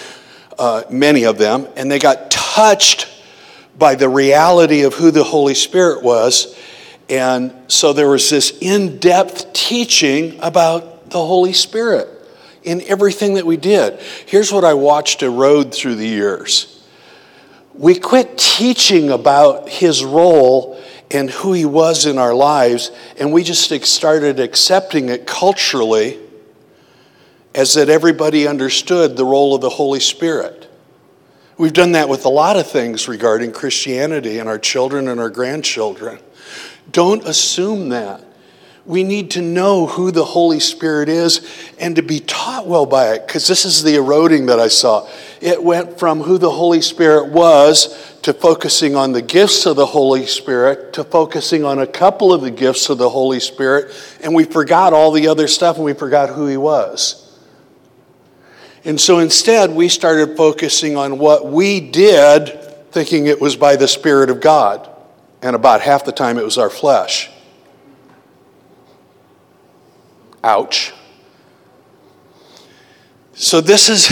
uh, 0.58 0.84
many 0.90 1.24
of 1.24 1.36
them, 1.36 1.68
and 1.76 1.90
they 1.90 1.98
got 1.98 2.30
touched 2.30 3.06
by 3.78 3.94
the 3.94 4.08
reality 4.08 4.82
of 4.82 4.94
who 4.94 5.10
the 5.10 5.22
Holy 5.22 5.54
Spirit 5.54 6.02
was. 6.02 6.58
And 7.10 7.54
so 7.68 7.92
there 7.92 8.08
was 8.08 8.28
this 8.30 8.56
in 8.60 8.98
depth 8.98 9.52
teaching 9.52 10.38
about 10.40 11.10
the 11.10 11.24
Holy 11.24 11.52
Spirit 11.52 12.17
in 12.68 12.82
everything 12.82 13.34
that 13.34 13.46
we 13.46 13.56
did. 13.56 13.98
Here's 14.26 14.52
what 14.52 14.62
I 14.62 14.74
watched 14.74 15.22
erode 15.22 15.74
through 15.74 15.96
the 15.96 16.06
years 16.06 16.74
we 17.72 17.94
quit 17.94 18.36
teaching 18.36 19.10
about 19.10 19.68
his 19.68 20.04
role 20.04 20.82
and 21.12 21.30
who 21.30 21.52
he 21.52 21.64
was 21.64 22.06
in 22.06 22.18
our 22.18 22.34
lives, 22.34 22.90
and 23.18 23.32
we 23.32 23.44
just 23.44 23.72
started 23.86 24.40
accepting 24.40 25.08
it 25.08 25.26
culturally 25.26 26.18
as 27.54 27.74
that 27.74 27.88
everybody 27.88 28.48
understood 28.48 29.16
the 29.16 29.24
role 29.24 29.54
of 29.54 29.60
the 29.60 29.70
Holy 29.70 30.00
Spirit. 30.00 30.68
We've 31.56 31.72
done 31.72 31.92
that 31.92 32.08
with 32.08 32.24
a 32.24 32.28
lot 32.28 32.56
of 32.56 32.68
things 32.68 33.08
regarding 33.08 33.52
Christianity 33.52 34.38
and 34.38 34.48
our 34.48 34.58
children 34.58 35.08
and 35.08 35.20
our 35.20 35.30
grandchildren. 35.30 36.18
Don't 36.90 37.26
assume 37.26 37.88
that. 37.90 38.24
We 38.88 39.04
need 39.04 39.32
to 39.32 39.42
know 39.42 39.86
who 39.86 40.10
the 40.10 40.24
Holy 40.24 40.60
Spirit 40.60 41.10
is 41.10 41.46
and 41.78 41.94
to 41.96 42.02
be 42.02 42.20
taught 42.20 42.66
well 42.66 42.86
by 42.86 43.12
it, 43.12 43.26
because 43.26 43.46
this 43.46 43.66
is 43.66 43.82
the 43.82 43.96
eroding 43.96 44.46
that 44.46 44.58
I 44.58 44.68
saw. 44.68 45.06
It 45.42 45.62
went 45.62 45.98
from 45.98 46.22
who 46.22 46.38
the 46.38 46.50
Holy 46.50 46.80
Spirit 46.80 47.30
was 47.30 48.18
to 48.22 48.32
focusing 48.32 48.96
on 48.96 49.12
the 49.12 49.20
gifts 49.20 49.66
of 49.66 49.76
the 49.76 49.84
Holy 49.84 50.24
Spirit 50.24 50.94
to 50.94 51.04
focusing 51.04 51.66
on 51.66 51.78
a 51.78 51.86
couple 51.86 52.32
of 52.32 52.40
the 52.40 52.50
gifts 52.50 52.88
of 52.88 52.96
the 52.96 53.10
Holy 53.10 53.40
Spirit, 53.40 53.94
and 54.22 54.34
we 54.34 54.44
forgot 54.44 54.94
all 54.94 55.12
the 55.12 55.28
other 55.28 55.48
stuff 55.48 55.76
and 55.76 55.84
we 55.84 55.92
forgot 55.92 56.30
who 56.30 56.46
He 56.46 56.56
was. 56.56 57.38
And 58.84 58.98
so 58.98 59.18
instead, 59.18 59.70
we 59.70 59.90
started 59.90 60.34
focusing 60.34 60.96
on 60.96 61.18
what 61.18 61.44
we 61.44 61.78
did, 61.78 62.58
thinking 62.90 63.26
it 63.26 63.38
was 63.38 63.54
by 63.54 63.76
the 63.76 63.86
Spirit 63.86 64.30
of 64.30 64.40
God. 64.40 64.88
And 65.42 65.54
about 65.54 65.82
half 65.82 66.06
the 66.06 66.12
time, 66.12 66.38
it 66.38 66.44
was 66.44 66.56
our 66.56 66.70
flesh. 66.70 67.30
Ouch. 70.42 70.92
So, 73.34 73.60
this 73.60 73.88
is 73.88 74.10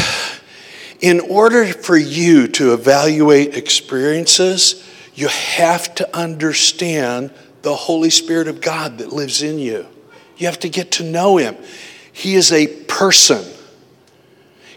in 1.01 1.21
order 1.21 1.67
for 1.67 1.97
you 1.97 2.49
to 2.49 2.73
evaluate 2.73 3.57
experiences, 3.57 4.89
you 5.15 5.29
have 5.29 5.95
to 5.97 6.17
understand 6.17 7.33
the 7.63 7.75
Holy 7.75 8.11
Spirit 8.11 8.49
of 8.49 8.61
God 8.61 8.99
that 8.99 9.13
lives 9.13 9.43
in 9.43 9.59
you. 9.59 9.87
You 10.37 10.47
have 10.47 10.61
to 10.61 10.69
get 10.69 10.93
to 10.93 11.05
know 11.05 11.37
Him. 11.37 11.57
He 12.13 12.35
is 12.35 12.53
a 12.53 12.67
person, 12.67 13.45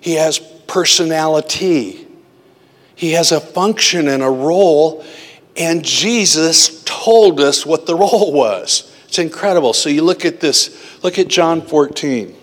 He 0.02 0.14
has 0.16 0.40
personality, 0.68 2.08
He 2.96 3.12
has 3.14 3.32
a 3.32 3.40
function 3.40 4.08
and 4.08 4.24
a 4.24 4.30
role, 4.30 5.04
and 5.56 5.84
Jesus 5.84 6.84
told 6.86 7.40
us 7.40 7.66
what 7.66 7.86
the 7.86 7.96
role 7.96 8.34
was. 8.34 8.89
It's 9.10 9.18
incredible. 9.18 9.74
So 9.74 9.90
you 9.90 10.04
look 10.04 10.24
at 10.24 10.40
this, 10.40 11.04
look 11.04 11.18
at 11.18 11.28
John 11.28 11.64
14. 11.64 12.36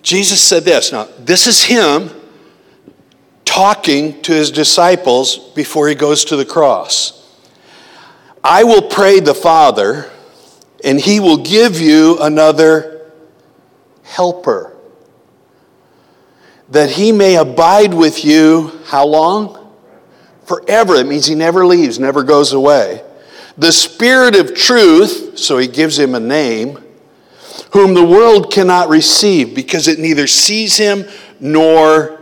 Jesus 0.00 0.40
said 0.40 0.62
this. 0.62 0.92
Now, 0.92 1.08
this 1.18 1.48
is 1.48 1.64
him 1.64 2.08
talking 3.44 4.22
to 4.22 4.32
his 4.32 4.52
disciples 4.52 5.38
before 5.54 5.88
he 5.88 5.96
goes 5.96 6.24
to 6.26 6.36
the 6.36 6.44
cross. 6.44 7.20
I 8.44 8.62
will 8.62 8.82
pray 8.82 9.18
the 9.18 9.34
Father, 9.34 10.08
and 10.84 11.00
he 11.00 11.18
will 11.18 11.38
give 11.38 11.80
you 11.80 12.20
another 12.20 13.10
helper, 14.04 14.76
that 16.68 16.90
he 16.90 17.10
may 17.10 17.34
abide 17.34 17.92
with 17.92 18.24
you 18.24 18.70
how 18.84 19.04
long? 19.04 19.74
Forever. 20.44 20.94
It 20.94 21.08
means 21.08 21.26
he 21.26 21.34
never 21.34 21.66
leaves, 21.66 21.98
never 21.98 22.22
goes 22.22 22.52
away. 22.52 23.02
The 23.56 23.72
Spirit 23.72 24.36
of 24.36 24.54
truth, 24.54 25.38
so 25.38 25.58
he 25.58 25.68
gives 25.68 25.98
him 25.98 26.14
a 26.14 26.20
name 26.20 26.78
whom 27.70 27.94
the 27.94 28.04
world 28.04 28.52
cannot 28.52 28.88
receive 28.88 29.54
because 29.54 29.88
it 29.88 29.98
neither 29.98 30.26
sees 30.26 30.76
him 30.76 31.04
nor 31.40 32.20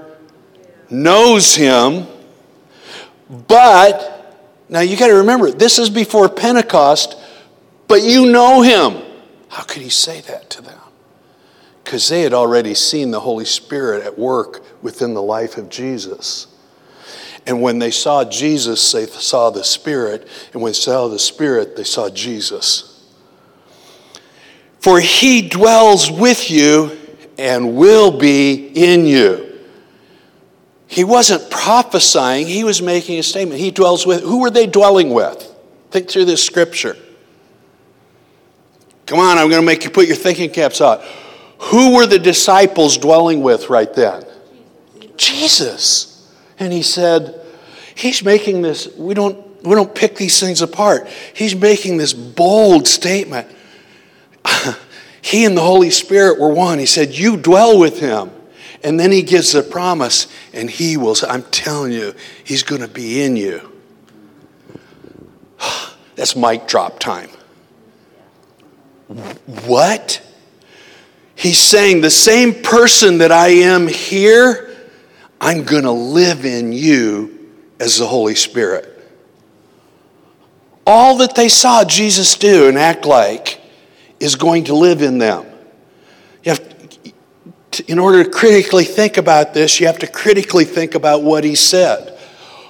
knows 0.91 1.55
him. 1.55 2.07
But, 3.49 4.37
now 4.69 4.81
you 4.81 4.97
got 4.97 5.09
to 5.09 5.15
remember, 5.15 5.51
this 5.51 5.79
is 5.79 5.89
before 5.91 6.29
Pentecost, 6.29 7.17
but 7.89 8.03
you 8.03 8.31
know 8.31 8.62
him. 8.62 9.03
How 9.49 9.62
could 9.62 9.83
he 9.83 9.91
say 9.91 10.21
that 10.23 10.51
to 10.51 10.62
them? 10.62 10.79
Because 11.85 12.09
they 12.09 12.23
had 12.23 12.33
already 12.33 12.75
seen 12.75 13.11
the 13.11 13.21
Holy 13.21 13.45
Spirit 13.45 14.05
at 14.05 14.19
work 14.19 14.62
within 14.83 15.15
the 15.15 15.23
life 15.23 15.59
of 15.59 15.69
Jesus. 15.69 16.47
And 17.46 17.61
when 17.61 17.78
they 17.78 17.90
saw 17.90 18.25
Jesus, 18.25 18.92
they 18.92 19.06
saw 19.06 19.50
the 19.50 19.64
Spirit. 19.64 20.28
And 20.52 20.62
when 20.62 20.70
they 20.70 20.78
saw 20.78 21.08
the 21.08 21.18
Spirit, 21.18 21.76
they 21.76 21.84
saw 21.84 22.08
Jesus 22.08 22.92
for 24.82 24.99
he 24.99 25.49
dwells 25.49 26.11
with 26.11 26.50
you 26.50 26.99
and 27.38 27.76
will 27.76 28.18
be 28.18 28.66
in 28.75 29.06
you. 29.06 29.49
He 30.88 31.04
wasn't 31.04 31.49
prophesying, 31.50 32.49
he 32.49 32.64
was 32.64 32.82
making 32.82 33.18
a 33.20 33.22
statement. 33.22 33.61
He 33.61 33.70
dwells 33.70 34.04
with, 34.04 34.22
who 34.22 34.40
were 34.40 34.50
they 34.50 34.66
dwelling 34.66 35.11
with? 35.11 35.49
Think 35.92 36.11
through 36.11 36.25
this 36.25 36.44
scripture. 36.44 36.96
Come 39.06 39.20
on, 39.20 39.38
I'm 39.38 39.49
going 39.49 39.62
to 39.62 39.66
make 39.66 39.84
you 39.84 39.90
put 39.90 40.08
your 40.08 40.16
thinking 40.16 40.50
caps 40.50 40.80
on. 40.80 41.00
Who 41.58 41.94
were 41.94 42.06
the 42.06 42.18
disciples 42.18 42.99
dwelling 42.99 43.40
with 43.40 43.70
right 43.70 43.92
then? 43.94 44.25
Jesus. 45.16 46.12
And 46.62 46.73
he 46.73 46.83
said, 46.83 47.40
He's 47.97 48.23
making 48.23 48.62
this, 48.62 48.87
we 48.97 49.14
don't, 49.14 49.37
we 49.64 49.75
don't 49.75 49.92
pick 49.92 50.14
these 50.14 50.38
things 50.38 50.62
apart. 50.62 51.09
He's 51.35 51.57
making 51.57 51.97
this 51.97 52.14
bold 52.14 52.87
statement. 52.87 53.49
he 55.23 55.45
and 55.45 55.57
the 55.57 55.62
Holy 55.62 55.90
Spirit 55.90 56.38
were 56.38 56.54
one. 56.54 56.78
He 56.78 56.87
said, 56.87 57.19
You 57.19 57.37
dwell 57.37 57.81
with 57.81 57.99
him. 57.99 58.31
And 58.85 58.99
then 58.99 59.11
he 59.11 59.23
gives 59.23 59.52
the 59.52 59.62
promise, 59.62 60.28
and 60.52 60.71
he 60.71 60.97
will, 60.97 61.16
I'm 61.28 61.42
telling 61.45 61.90
you, 61.90 62.14
he's 62.45 62.62
going 62.62 62.81
to 62.81 62.88
be 62.88 63.23
in 63.23 63.35
you. 63.35 63.73
That's 66.14 66.37
mic 66.37 66.69
drop 66.69 67.00
time. 67.00 67.31
What? 69.66 70.23
He's 71.35 71.59
saying, 71.59 72.02
the 72.02 72.11
same 72.11 72.62
person 72.62 73.19
that 73.19 73.33
I 73.33 73.49
am 73.49 73.88
here, 73.88 74.72
I'm 75.44 75.64
going 75.64 75.82
to 75.82 75.90
live 75.90 76.44
in 76.44 76.72
you 76.72 77.50
as 77.80 77.99
the 77.99 78.06
Holy 78.06 78.37
Spirit. 78.37 78.88
All 80.87 81.16
that 81.16 81.34
they 81.34 81.49
saw 81.49 81.84
Jesus 81.84 82.37
do 82.37 82.68
and 82.68 82.78
act 82.78 83.04
like 83.04 83.61
is 84.20 84.37
going 84.37 84.64
to 84.64 84.75
live 84.75 85.02
in 85.02 85.18
them. 85.18 85.44
You 86.44 86.52
have 86.52 86.62
to, 87.72 87.90
in 87.90 87.99
order 87.99 88.22
to 88.22 88.30
critically 88.30 88.84
think 88.84 89.16
about 89.16 89.52
this, 89.52 89.80
you 89.80 89.88
have 89.88 89.99
to 89.99 90.06
critically 90.06 90.64
think 90.64 90.94
about 90.94 91.25
what 91.25 91.42
he 91.42 91.56
said. 91.56 92.16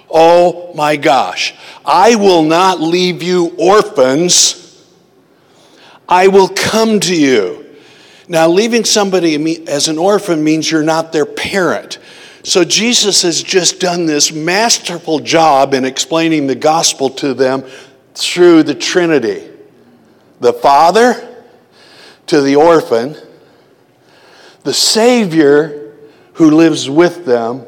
Oh 0.08 0.72
my 0.74 0.96
gosh, 0.96 1.54
I 1.84 2.14
will 2.14 2.42
not 2.42 2.80
leave 2.80 3.22
you 3.22 3.54
orphans. 3.58 4.82
I 6.08 6.28
will 6.28 6.48
come 6.48 7.00
to 7.00 7.14
you. 7.14 7.66
Now, 8.28 8.48
leaving 8.48 8.86
somebody 8.86 9.66
as 9.68 9.88
an 9.88 9.98
orphan 9.98 10.42
means 10.42 10.70
you're 10.70 10.82
not 10.82 11.12
their 11.12 11.26
parent. 11.26 11.98
So, 12.44 12.64
Jesus 12.64 13.22
has 13.22 13.42
just 13.42 13.78
done 13.78 14.06
this 14.06 14.32
masterful 14.32 15.20
job 15.20 15.74
in 15.74 15.84
explaining 15.84 16.48
the 16.48 16.56
gospel 16.56 17.08
to 17.10 17.34
them 17.34 17.64
through 18.14 18.64
the 18.64 18.74
Trinity 18.74 19.48
the 20.40 20.52
Father, 20.52 21.44
to 22.26 22.40
the 22.40 22.56
orphan, 22.56 23.16
the 24.64 24.74
Savior 24.74 25.94
who 26.34 26.50
lives 26.50 26.90
with 26.90 27.24
them, 27.24 27.64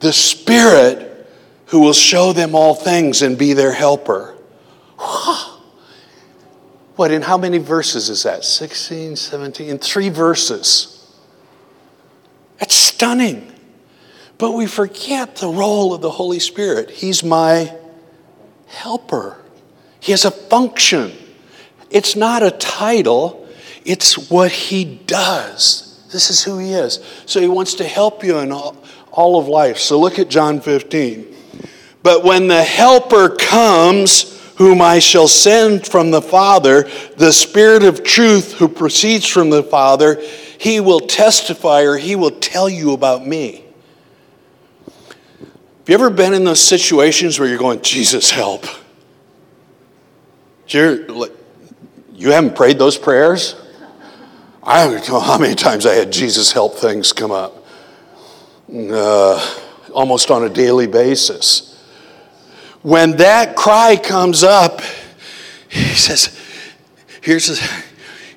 the 0.00 0.12
Spirit 0.12 1.06
who 1.66 1.80
will 1.80 1.92
show 1.92 2.32
them 2.32 2.56
all 2.56 2.74
things 2.74 3.22
and 3.22 3.38
be 3.38 3.52
their 3.52 3.72
helper. 3.72 4.36
What, 6.96 7.12
in 7.12 7.22
how 7.22 7.38
many 7.38 7.56
verses 7.56 8.10
is 8.10 8.24
that? 8.24 8.44
16, 8.44 9.16
17, 9.16 9.70
in 9.70 9.78
three 9.78 10.10
verses. 10.10 11.16
That's 12.58 12.74
stunning. 12.74 13.49
But 14.40 14.52
we 14.52 14.66
forget 14.66 15.36
the 15.36 15.48
role 15.48 15.92
of 15.92 16.00
the 16.00 16.10
Holy 16.10 16.38
Spirit. 16.38 16.90
He's 16.90 17.22
my 17.22 17.76
helper, 18.66 19.36
He 20.00 20.12
has 20.12 20.24
a 20.24 20.30
function. 20.30 21.12
It's 21.90 22.16
not 22.16 22.42
a 22.42 22.50
title, 22.50 23.46
it's 23.84 24.30
what 24.30 24.50
He 24.50 24.84
does. 24.84 26.02
This 26.10 26.30
is 26.30 26.42
who 26.42 26.58
He 26.58 26.72
is. 26.72 27.00
So 27.26 27.40
He 27.40 27.48
wants 27.48 27.74
to 27.74 27.84
help 27.84 28.24
you 28.24 28.38
in 28.38 28.50
all, 28.50 28.76
all 29.12 29.38
of 29.38 29.46
life. 29.46 29.76
So 29.76 30.00
look 30.00 30.18
at 30.18 30.30
John 30.30 30.60
15. 30.60 31.36
But 32.02 32.24
when 32.24 32.48
the 32.48 32.62
Helper 32.62 33.28
comes, 33.36 34.40
whom 34.56 34.80
I 34.80 35.00
shall 35.00 35.28
send 35.28 35.86
from 35.86 36.10
the 36.10 36.22
Father, 36.22 36.88
the 37.18 37.32
Spirit 37.32 37.82
of 37.82 38.04
truth 38.04 38.54
who 38.54 38.68
proceeds 38.68 39.26
from 39.26 39.50
the 39.50 39.62
Father, 39.62 40.22
he 40.58 40.80
will 40.80 41.00
testify 41.00 41.82
or 41.82 41.98
he 41.98 42.16
will 42.16 42.30
tell 42.30 42.70
you 42.70 42.92
about 42.92 43.26
me. 43.26 43.64
You 45.90 45.94
ever 45.94 46.08
been 46.08 46.34
in 46.34 46.44
those 46.44 46.62
situations 46.62 47.40
where 47.40 47.48
you're 47.48 47.58
going, 47.58 47.82
Jesus, 47.82 48.30
help? 48.30 48.64
You're, 50.68 51.04
you 52.14 52.30
haven't 52.30 52.54
prayed 52.54 52.78
those 52.78 52.96
prayers? 52.96 53.56
I 54.62 54.84
don't 54.86 55.08
know 55.08 55.18
how 55.18 55.36
many 55.36 55.56
times 55.56 55.86
I 55.86 55.94
had 55.94 56.12
Jesus 56.12 56.52
help 56.52 56.76
things 56.76 57.12
come 57.12 57.32
up, 57.32 57.66
uh, 58.72 59.56
almost 59.92 60.30
on 60.30 60.44
a 60.44 60.48
daily 60.48 60.86
basis. 60.86 61.84
When 62.82 63.16
that 63.16 63.56
cry 63.56 63.96
comes 63.96 64.44
up, 64.44 64.82
he 65.68 65.96
says, 65.96 66.38
Here's 67.20 67.60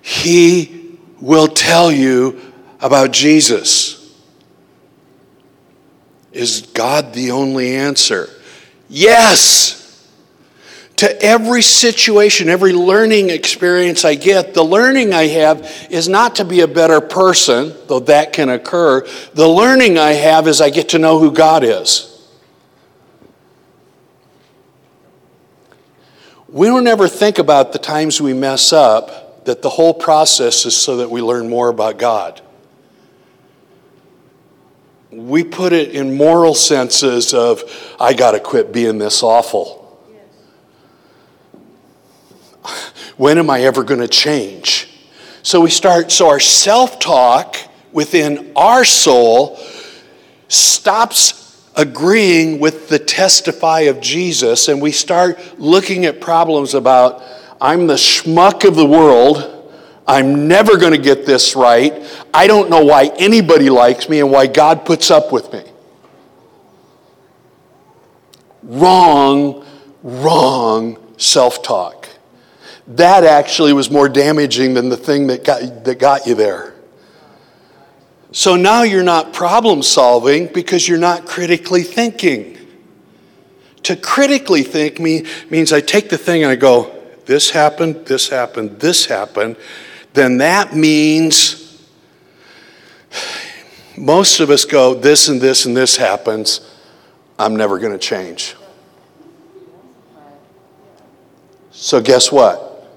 He 0.02 0.98
will 1.22 1.50
tell 1.50 1.92
you 1.92 2.42
about 2.80 3.12
Jesus. 3.12 4.03
Is 6.34 6.62
God 6.74 7.14
the 7.14 7.32
only 7.32 7.76
answer? 7.76 8.30
Yes 8.90 9.84
to 11.04 11.22
every 11.22 11.62
situation, 11.62 12.50
every 12.50 12.72
learning 12.72 13.30
experience 13.30 14.06
I 14.06 14.16
get, 14.16 14.54
the 14.54 14.64
learning 14.64 15.14
I 15.14 15.24
have 15.28 15.88
is 15.90 16.08
not 16.08 16.36
to 16.36 16.46
be 16.46 16.62
a 16.62 16.68
better 16.68 17.02
person, 17.02 17.74
though 17.88 18.00
that 18.02 18.32
can 18.32 18.50
occur. 18.50 19.06
The 19.34 19.48
learning 19.48 19.98
I 19.98 20.14
have 20.14 20.48
is 20.48 20.62
I 20.62 20.70
get 20.70 20.90
to 20.90 21.00
know 21.00 21.20
who 21.20 21.32
God 21.32 21.64
is. 21.64 22.10
We 26.48 26.68
don't 26.68 26.88
ever 26.88 27.08
think 27.08 27.40
about 27.40 27.74
the 27.74 27.80
times 27.80 28.22
we 28.22 28.34
mess 28.34 28.72
up, 28.72 29.46
that 29.46 29.62
the 29.62 29.70
whole 29.70 29.94
process 29.94 30.66
is 30.66 30.78
so 30.78 30.98
that 30.98 31.10
we 31.10 31.22
learn 31.22 31.50
more 31.50 31.68
about 31.68 31.98
God. 31.98 32.40
We 35.16 35.44
put 35.44 35.74
it 35.74 35.96
in 35.96 36.16
moral 36.18 36.56
senses 36.56 37.34
of, 37.34 37.64
I 38.00 38.14
got 38.14 38.32
to 38.32 38.40
quit 38.40 38.72
being 38.72 38.98
this 38.98 39.24
awful. 39.24 39.82
When 43.16 43.38
am 43.38 43.52
I 43.52 43.62
ever 43.62 43.84
going 43.84 44.00
to 44.00 44.08
change? 44.08 44.90
So 45.44 45.62
we 45.62 45.70
start, 45.70 46.12
so 46.12 46.30
our 46.30 46.40
self 46.40 47.00
talk 47.00 47.58
within 47.92 48.52
our 48.56 48.84
soul 48.84 49.60
stops 50.48 51.44
agreeing 51.76 52.60
with 52.60 52.90
the 52.90 52.98
testify 53.00 53.82
of 53.82 54.02
Jesus, 54.02 54.68
and 54.68 54.82
we 54.82 54.92
start 54.92 55.60
looking 55.60 56.06
at 56.06 56.22
problems 56.22 56.74
about, 56.74 57.22
I'm 57.62 57.88
the 57.88 57.96
schmuck 57.96 58.68
of 58.68 58.76
the 58.76 58.86
world. 58.86 59.53
I'm 60.08 60.48
never 60.48 60.78
going 60.78 60.92
to 60.92 60.98
get 60.98 61.26
this 61.26 61.56
right. 61.56 61.94
I 62.34 62.48
don't 62.48 62.70
know 62.70 62.84
why 62.84 63.12
anybody 63.18 63.70
likes 63.70 64.10
me 64.10 64.20
and 64.20 64.32
why 64.32 64.48
God 64.48 64.86
puts 64.86 65.10
up 65.10 65.32
with 65.32 65.52
me. 65.54 65.64
Wrong, 68.64 69.66
wrong 70.04 70.98
self 71.18 71.64
talk. 71.64 72.10
That 72.88 73.24
actually 73.24 73.72
was 73.72 73.90
more 73.90 74.10
damaging 74.10 74.74
than 74.74 74.90
the 74.90 74.98
thing 74.98 75.28
that 75.28 75.46
got, 75.46 75.86
that 75.86 76.00
got 76.00 76.28
you 76.28 76.36
there. 76.36 76.74
So 78.34 78.56
now 78.56 78.84
you're 78.84 79.04
not 79.04 79.32
problem 79.32 79.84
solving 79.84 80.48
because 80.48 80.88
you're 80.88 80.98
not 80.98 81.26
critically 81.26 81.84
thinking. 81.84 82.58
To 83.84 83.96
critically 83.96 84.64
think 84.64 85.00
me, 85.00 85.26
means 85.50 85.72
I 85.72 85.82
take 85.82 86.10
the 86.10 86.18
thing 86.18 86.44
and 86.44 86.52
I 86.52 86.56
go, 86.56 87.00
this 87.26 87.52
happened, 87.52 88.06
this 88.06 88.30
happened, 88.30 88.80
this 88.80 89.06
happened. 89.06 89.56
Then 90.14 90.38
that 90.38 90.76
means 90.76 91.64
most 93.98 94.40
of 94.40 94.50
us 94.50 94.66
go, 94.66 94.94
this 94.94 95.28
and 95.28 95.42
this 95.42 95.66
and 95.66 95.76
this 95.76 95.98
happens. 95.98 96.70
I'm 97.38 97.56
never 97.56 97.80
going 97.80 97.94
to 97.94 98.00
change. 98.00 98.56
So, 101.72 102.00
guess 102.02 102.32
what? 102.32 102.88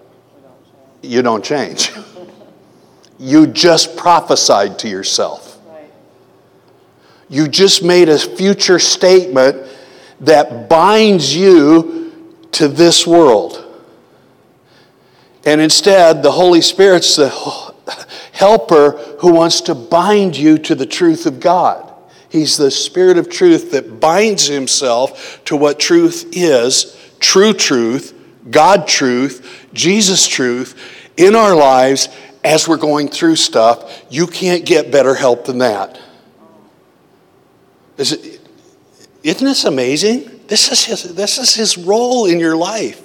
You 1.03 1.23
don't 1.23 1.45
change. 1.45 1.93
You 3.19 3.47
just 3.47 3.97
prophesied 3.97 4.79
to 4.81 4.89
yourself. 4.89 5.59
You 7.31 7.49
just 7.49 7.83
made 7.83 8.11
a 8.11 8.19
future 8.19 8.79
statement 8.79 9.67
that 10.21 10.69
binds 10.69 11.35
you 11.35 12.13
to 12.53 12.69
this 12.69 13.07
world. 13.07 13.66
And 15.47 15.61
instead, 15.61 16.23
the 16.23 16.33
Holy 16.33 16.61
Spirit's 16.61 17.17
the 17.17 17.31
helper 18.33 18.91
who 19.21 19.33
wants 19.33 19.63
to 19.63 19.75
bind 19.75 20.37
you 20.37 20.59
to 20.59 20.75
the 20.75 20.87
truth 20.87 21.25
of 21.25 21.41
God. 21.41 21.95
He's 22.29 22.57
the 22.57 22.71
Spirit 22.71 23.17
of 23.17 23.31
truth 23.31 23.71
that 23.71 24.01
binds 24.01 24.47
himself 24.47 25.43
to 25.47 25.57
what 25.57 25.79
truth 25.79 26.29
is 26.33 26.95
true 27.21 27.55
truth, 27.55 28.13
God 28.51 28.87
truth, 28.87 29.67
Jesus 29.73 30.27
truth 30.27 30.79
in 31.17 31.35
our 31.35 31.55
lives 31.55 32.09
as 32.45 32.69
we're 32.69 32.77
going 32.77 33.09
through 33.09 33.37
stuff, 33.37 34.05
you 34.09 34.27
can't 34.27 34.65
get 34.65 34.93
better 34.93 35.15
help 35.15 35.47
than 35.47 35.59
that. 35.59 36.01
Is 37.97 38.13
it, 38.13 38.41
isn't 39.23 39.45
this 39.45 39.65
amazing? 39.65 40.43
This 40.47 40.71
is, 40.71 40.85
his, 40.85 41.15
this 41.15 41.39
is 41.39 41.55
his 41.55 41.77
role 41.77 42.27
in 42.27 42.39
your 42.39 42.55
life. 42.55 43.03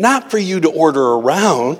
Not 0.00 0.30
for 0.30 0.38
you 0.38 0.60
to 0.60 0.70
order 0.70 1.02
around, 1.02 1.78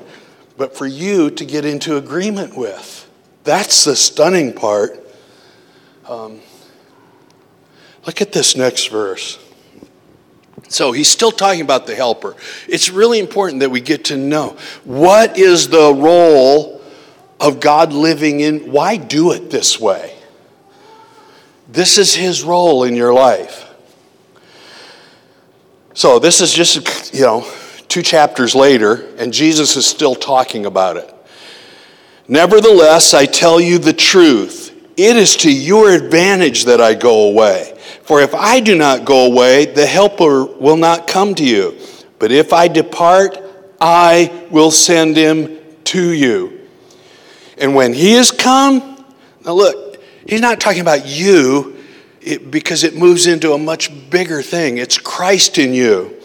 but 0.58 0.76
for 0.76 0.86
you 0.86 1.30
to 1.30 1.44
get 1.46 1.64
into 1.64 1.96
agreement 1.96 2.54
with. 2.54 3.10
That's 3.44 3.84
the 3.84 3.96
stunning 3.96 4.52
part. 4.52 5.02
Um, 6.06 6.40
look 8.04 8.20
at 8.20 8.30
this 8.30 8.54
next 8.54 8.88
verse. 8.88 9.38
So 10.68 10.92
he's 10.92 11.08
still 11.08 11.30
talking 11.30 11.62
about 11.62 11.86
the 11.86 11.94
helper. 11.94 12.36
It's 12.68 12.90
really 12.90 13.20
important 13.20 13.60
that 13.60 13.70
we 13.70 13.80
get 13.80 14.04
to 14.06 14.18
know 14.18 14.58
what 14.84 15.38
is 15.38 15.68
the 15.68 15.94
role 15.94 16.82
of 17.40 17.58
God 17.58 17.94
living 17.94 18.40
in, 18.40 18.70
why 18.70 18.98
do 18.98 19.32
it 19.32 19.48
this 19.50 19.80
way? 19.80 20.14
This 21.70 21.96
is 21.96 22.14
his 22.14 22.42
role 22.42 22.84
in 22.84 22.96
your 22.96 23.14
life. 23.14 23.66
So 25.94 26.18
this 26.18 26.42
is 26.42 26.52
just, 26.52 27.14
you 27.14 27.22
know, 27.22 27.50
two 27.90 28.02
chapters 28.02 28.54
later, 28.54 29.06
and 29.18 29.32
Jesus 29.32 29.76
is 29.76 29.84
still 29.84 30.14
talking 30.14 30.64
about 30.64 30.96
it. 30.96 31.12
Nevertheless, 32.28 33.12
I 33.12 33.26
tell 33.26 33.60
you 33.60 33.78
the 33.78 33.92
truth. 33.92 34.68
It 34.96 35.16
is 35.16 35.36
to 35.38 35.52
your 35.52 35.90
advantage 35.90 36.66
that 36.66 36.80
I 36.80 36.94
go 36.94 37.28
away. 37.28 37.76
For 38.02 38.20
if 38.20 38.34
I 38.34 38.60
do 38.60 38.76
not 38.76 39.04
go 39.04 39.26
away, 39.26 39.66
the 39.66 39.86
Helper 39.86 40.44
will 40.44 40.76
not 40.76 41.08
come 41.08 41.34
to 41.34 41.44
you. 41.44 41.76
But 42.18 42.30
if 42.30 42.52
I 42.52 42.68
depart, 42.68 43.38
I 43.80 44.46
will 44.50 44.70
send 44.70 45.16
him 45.16 45.58
to 45.84 46.12
you. 46.12 46.68
And 47.58 47.74
when 47.74 47.92
he 47.92 48.12
has 48.12 48.30
come, 48.30 49.04
now 49.44 49.54
look, 49.54 50.02
he's 50.26 50.40
not 50.40 50.60
talking 50.60 50.80
about 50.80 51.06
you 51.06 51.76
it, 52.20 52.50
because 52.50 52.84
it 52.84 52.94
moves 52.94 53.26
into 53.26 53.52
a 53.52 53.58
much 53.58 53.90
bigger 54.10 54.42
thing. 54.42 54.78
It's 54.78 54.98
Christ 54.98 55.58
in 55.58 55.74
you. 55.74 56.19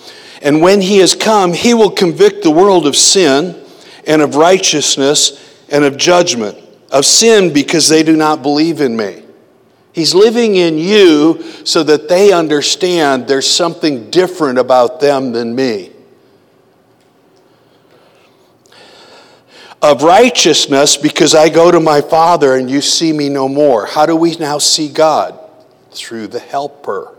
And 0.46 0.62
when 0.62 0.80
he 0.80 1.00
has 1.00 1.14
come, 1.14 1.52
he 1.52 1.74
will 1.74 1.92
convict 1.92 2.44
the 2.44 2.52
world 2.52 2.88
of 2.88 2.96
sin 2.96 3.62
and 4.08 4.22
of 4.22 4.36
righteousness 4.36 5.54
and 5.68 5.84
of 5.84 5.98
judgment. 5.98 6.58
Of 6.90 7.06
sin 7.06 7.52
because 7.52 7.90
they 7.90 8.04
do 8.04 8.16
not 8.16 8.42
believe 8.42 8.80
in 8.80 8.96
me 8.96 9.26
He's 9.96 10.14
living 10.14 10.56
in 10.56 10.78
you 10.78 11.42
so 11.64 11.82
that 11.84 12.10
they 12.10 12.34
understand 12.34 13.30
there's 13.30 13.50
something 13.50 14.10
different 14.10 14.60
about 14.60 15.00
them 15.00 15.32
than 15.32 15.56
me. 15.56 15.94
Of 19.82 20.04
righteousness, 20.04 20.98
because 20.98 21.34
I 21.34 21.48
go 21.48 21.72
to 21.72 21.80
my 21.80 22.02
Father 22.02 22.56
and 22.56 22.70
you 22.70 22.82
see 22.82 23.14
me 23.14 23.30
no 23.30 23.48
more. 23.48 23.86
How 23.86 24.06
do 24.06 24.18
we 24.18 24.36
now 24.36 24.58
see 24.58 24.90
God? 24.90 25.40
Through 25.92 26.28
the 26.28 26.40
Helper. 26.40 27.15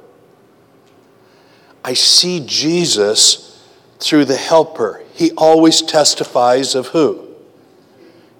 I 1.86 1.94
see 1.94 2.42
Jesus 2.44 3.64
through 4.00 4.24
the 4.24 4.36
Helper. 4.36 5.04
He 5.14 5.30
always 5.32 5.82
testifies 5.82 6.74
of 6.74 6.88
who? 6.88 7.28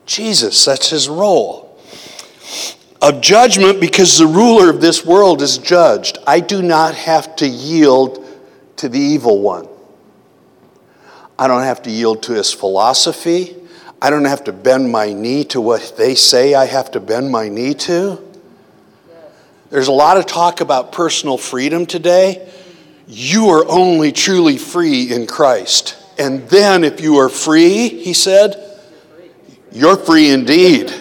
Jesus. 0.05 0.65
That's 0.65 0.91
his 0.91 1.09
role 1.09 1.79
of 3.01 3.21
judgment 3.21 3.81
because 3.81 4.19
the 4.19 4.27
ruler 4.27 4.69
of 4.69 4.81
this 4.81 5.07
world 5.07 5.43
is 5.43 5.59
judged. 5.59 6.19
I 6.27 6.41
do 6.41 6.61
not 6.61 6.97
have 6.97 7.37
to 7.37 7.47
yield 7.47 8.27
to 8.79 8.89
the 8.89 8.99
evil 8.99 9.41
one. 9.41 9.69
I 11.39 11.47
don't 11.47 11.63
have 11.63 11.83
to 11.83 11.91
yield 11.91 12.25
to 12.25 12.33
his 12.33 12.53
philosophy. 12.53 13.55
I 14.03 14.11
don't 14.11 14.25
have 14.25 14.43
to 14.45 14.53
bend 14.53 14.91
my 14.91 15.13
knee 15.13 15.45
to 15.45 15.61
what 15.61 15.95
they 15.97 16.17
say 16.17 16.55
I 16.55 16.67
have 16.67 16.91
to 16.93 17.01
bend 17.01 17.31
my 17.31 17.49
knee 17.49 17.75
to. 17.75 18.21
There's 19.71 19.89
a 19.89 19.93
lot 19.93 20.17
of 20.17 20.27
talk 20.27 20.61
about 20.61 20.91
personal 20.91 21.39
freedom 21.39 21.87
today. 21.87 22.53
You 23.07 23.51
are 23.51 23.65
only 23.69 24.13
truly 24.13 24.59
free 24.59 25.13
in 25.13 25.27
Christ. 25.27 25.97
And 26.19 26.49
then, 26.49 26.83
if 26.83 27.01
you 27.01 27.19
are 27.19 27.29
free, 27.29 27.89
he 27.89 28.13
said, 28.13 28.81
you're 29.71 29.97
free 29.97 30.31
indeed. 30.31 30.93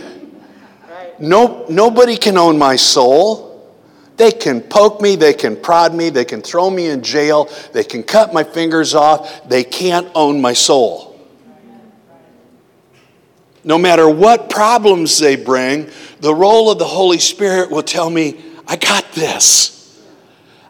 No, 1.20 1.66
nobody 1.70 2.18
can 2.18 2.38
own 2.38 2.58
my 2.58 2.76
soul. 2.76 3.46
They 4.18 4.32
can 4.32 4.62
poke 4.62 5.02
me, 5.02 5.16
they 5.16 5.34
can 5.34 5.56
prod 5.56 5.94
me, 5.94 6.10
they 6.10 6.26
can 6.26 6.42
throw 6.42 6.70
me 6.70 6.88
in 6.88 7.02
jail, 7.02 7.50
they 7.74 7.84
can 7.84 8.04
cut 8.04 8.34
my 8.34 8.44
fingers 8.44 8.94
off. 8.94 9.48
They 9.48 9.64
can't 9.64 10.08
own 10.16 10.42
my 10.42 10.54
soul. 10.54 11.18
No 13.64 13.78
matter 13.78 14.08
what 14.08 14.50
problems 14.50 15.18
they 15.18 15.36
bring, 15.36 15.90
the 16.20 16.34
role 16.34 16.70
of 16.70 16.78
the 16.78 16.86
Holy 16.86 17.20
Spirit 17.20 17.72
will 17.72 17.84
tell 17.84 18.10
me, 18.10 18.40
I 18.68 18.76
got 18.76 19.12
this. 19.14 19.75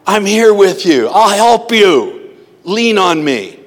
I'm 0.06 0.24
here 0.24 0.54
with 0.54 0.86
you. 0.86 1.08
I'll 1.08 1.36
help 1.36 1.72
you. 1.72 2.36
Lean 2.64 2.98
on 2.98 3.24
me. 3.24 3.60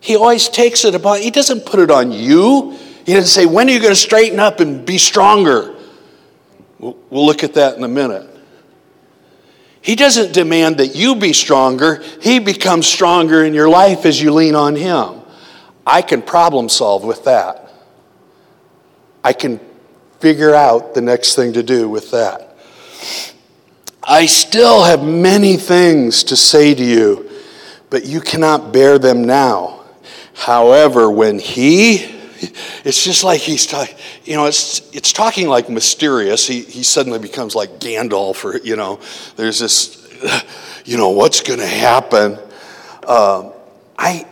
He 0.00 0.16
always 0.16 0.48
takes 0.48 0.84
it 0.84 0.94
upon, 0.94 1.20
he 1.20 1.30
doesn't 1.30 1.64
put 1.64 1.80
it 1.80 1.90
on 1.90 2.12
you. 2.12 2.76
He 3.06 3.14
doesn't 3.14 3.28
say, 3.28 3.46
When 3.46 3.68
are 3.68 3.72
you 3.72 3.80
going 3.80 3.92
to 3.92 3.96
straighten 3.96 4.38
up 4.38 4.60
and 4.60 4.84
be 4.84 4.98
stronger? 4.98 5.74
We'll, 6.78 6.96
we'll 7.10 7.24
look 7.24 7.42
at 7.42 7.54
that 7.54 7.76
in 7.76 7.84
a 7.84 7.88
minute. 7.88 8.28
He 9.80 9.96
doesn't 9.96 10.32
demand 10.32 10.78
that 10.78 10.94
you 10.94 11.16
be 11.16 11.32
stronger, 11.32 12.02
He 12.20 12.38
becomes 12.38 12.86
stronger 12.86 13.44
in 13.44 13.54
your 13.54 13.68
life 13.68 14.06
as 14.06 14.20
you 14.20 14.32
lean 14.32 14.54
on 14.54 14.76
Him. 14.76 15.22
I 15.86 16.02
can 16.02 16.22
problem 16.22 16.68
solve 16.68 17.04
with 17.04 17.24
that. 17.24 17.70
I 19.22 19.32
can 19.32 19.60
figure 20.20 20.54
out 20.54 20.94
the 20.94 21.00
next 21.00 21.34
thing 21.34 21.54
to 21.54 21.62
do 21.62 21.88
with 21.88 22.10
that. 22.10 22.56
I 24.06 24.26
still 24.26 24.84
have 24.84 25.02
many 25.02 25.56
things 25.56 26.24
to 26.24 26.36
say 26.36 26.74
to 26.74 26.84
you, 26.84 27.30
but 27.90 28.04
you 28.04 28.20
cannot 28.20 28.72
bear 28.72 28.98
them 28.98 29.24
now. 29.24 29.84
However, 30.34 31.10
when 31.10 31.38
He, 31.38 32.14
It's 32.84 33.02
just 33.02 33.24
like 33.24 33.40
he's 33.40 33.66
talking, 33.66 33.96
you 34.24 34.36
know, 34.36 34.46
it's, 34.46 34.80
it's 34.94 35.12
talking 35.12 35.48
like 35.48 35.68
mysterious. 35.68 36.46
He, 36.46 36.60
he 36.60 36.82
suddenly 36.82 37.18
becomes 37.18 37.54
like 37.54 37.78
Gandalf, 37.78 38.44
or, 38.44 38.58
you 38.58 38.76
know, 38.76 39.00
there's 39.36 39.58
this, 39.58 40.06
you 40.84 40.96
know, 40.96 41.10
what's 41.10 41.40
going 41.40 41.60
to 41.60 41.66
happen? 41.66 42.32
Um, 43.06 43.52
I, 43.98 44.26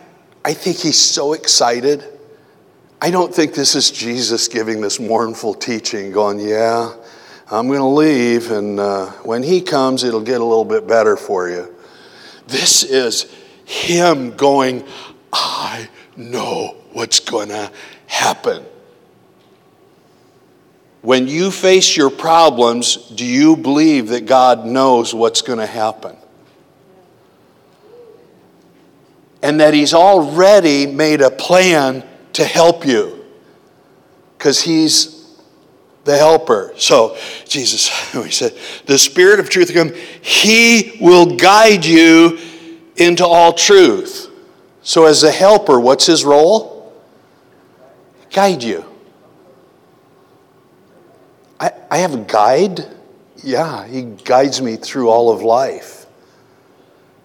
I 0.45 0.53
think 0.53 0.77
he's 0.77 0.99
so 0.99 1.33
excited. 1.33 2.03
I 3.01 3.11
don't 3.11 3.33
think 3.33 3.53
this 3.53 3.75
is 3.75 3.91
Jesus 3.91 4.47
giving 4.47 4.81
this 4.81 4.99
mournful 4.99 5.55
teaching, 5.55 6.11
going, 6.11 6.39
yeah, 6.39 6.93
I'm 7.53 7.67
going 7.67 7.81
to 7.81 7.85
leave, 7.85 8.49
and 8.49 8.79
uh, 8.79 9.11
when 9.21 9.43
he 9.43 9.61
comes, 9.61 10.03
it'll 10.03 10.21
get 10.21 10.41
a 10.41 10.43
little 10.43 10.65
bit 10.65 10.87
better 10.87 11.15
for 11.15 11.47
you. 11.47 11.71
This 12.47 12.81
is 12.81 13.31
him 13.63 14.35
going, 14.35 14.83
I 15.31 15.87
know 16.17 16.77
what's 16.93 17.19
going 17.19 17.49
to 17.49 17.71
happen. 18.07 18.65
When 21.03 21.27
you 21.27 21.51
face 21.51 21.95
your 21.95 22.09
problems, 22.09 22.95
do 23.09 23.23
you 23.23 23.55
believe 23.55 24.07
that 24.07 24.25
God 24.25 24.65
knows 24.65 25.13
what's 25.13 25.43
going 25.43 25.59
to 25.59 25.67
happen? 25.67 26.17
And 29.43 29.59
that 29.59 29.75
He's 29.75 29.93
already 29.93 30.87
made 30.87 31.21
a 31.21 31.29
plan 31.29 32.03
to 32.33 32.45
help 32.45 32.83
you 32.83 33.23
because 34.39 34.59
He's 34.59 35.12
the 36.03 36.17
helper. 36.17 36.73
So, 36.77 37.17
Jesus, 37.47 37.87
he 38.11 38.31
said, 38.31 38.57
the 38.85 38.97
Spirit 38.97 39.39
of 39.39 39.49
truth 39.49 39.73
come, 39.73 39.93
He 40.21 40.97
will 40.99 41.37
guide 41.37 41.85
you 41.85 42.39
into 42.95 43.25
all 43.25 43.53
truth. 43.53 44.29
So, 44.81 45.05
as 45.05 45.23
a 45.23 45.31
helper, 45.31 45.79
what's 45.79 46.05
His 46.05 46.25
role? 46.25 46.73
guide 48.33 48.63
you. 48.63 48.83
I, 51.59 51.71
I 51.89 51.97
have 51.99 52.13
a 52.13 52.17
guide. 52.17 52.85
Yeah, 53.43 53.87
he 53.87 54.01
guides 54.01 54.61
me 54.61 54.75
through 54.75 55.09
all 55.09 55.31
of 55.31 55.41
life. 55.43 56.05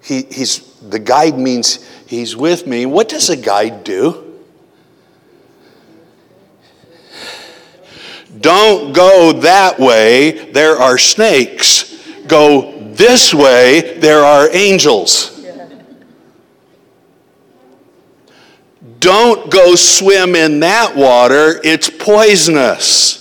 He, 0.02 0.22
he's, 0.22 0.60
the 0.80 0.98
guide 0.98 1.38
means 1.38 1.84
he's 2.06 2.36
with 2.36 2.66
me. 2.66 2.86
What 2.86 3.08
does 3.08 3.30
a 3.30 3.36
guide 3.36 3.82
do? 3.84 4.27
Don't 8.40 8.92
go 8.92 9.32
that 9.32 9.78
way, 9.78 10.50
there 10.52 10.76
are 10.76 10.98
snakes. 10.98 12.06
Go 12.26 12.92
this 12.92 13.32
way, 13.32 13.98
there 13.98 14.24
are 14.24 14.48
angels. 14.52 15.34
Don't 19.00 19.50
go 19.50 19.74
swim 19.74 20.34
in 20.34 20.60
that 20.60 20.96
water, 20.96 21.60
it's 21.62 21.88
poisonous. 21.88 23.18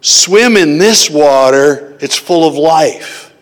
Swim 0.00 0.56
in 0.56 0.78
this 0.78 1.10
water, 1.10 1.96
it's 2.00 2.16
full 2.16 2.46
of 2.46 2.54
life. 2.54 3.32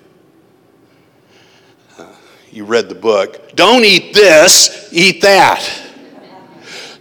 You 2.51 2.65
read 2.65 2.89
the 2.89 2.95
book. 2.95 3.55
Don't 3.55 3.85
eat 3.85 4.13
this, 4.13 4.89
eat 4.93 5.23
that. 5.23 5.67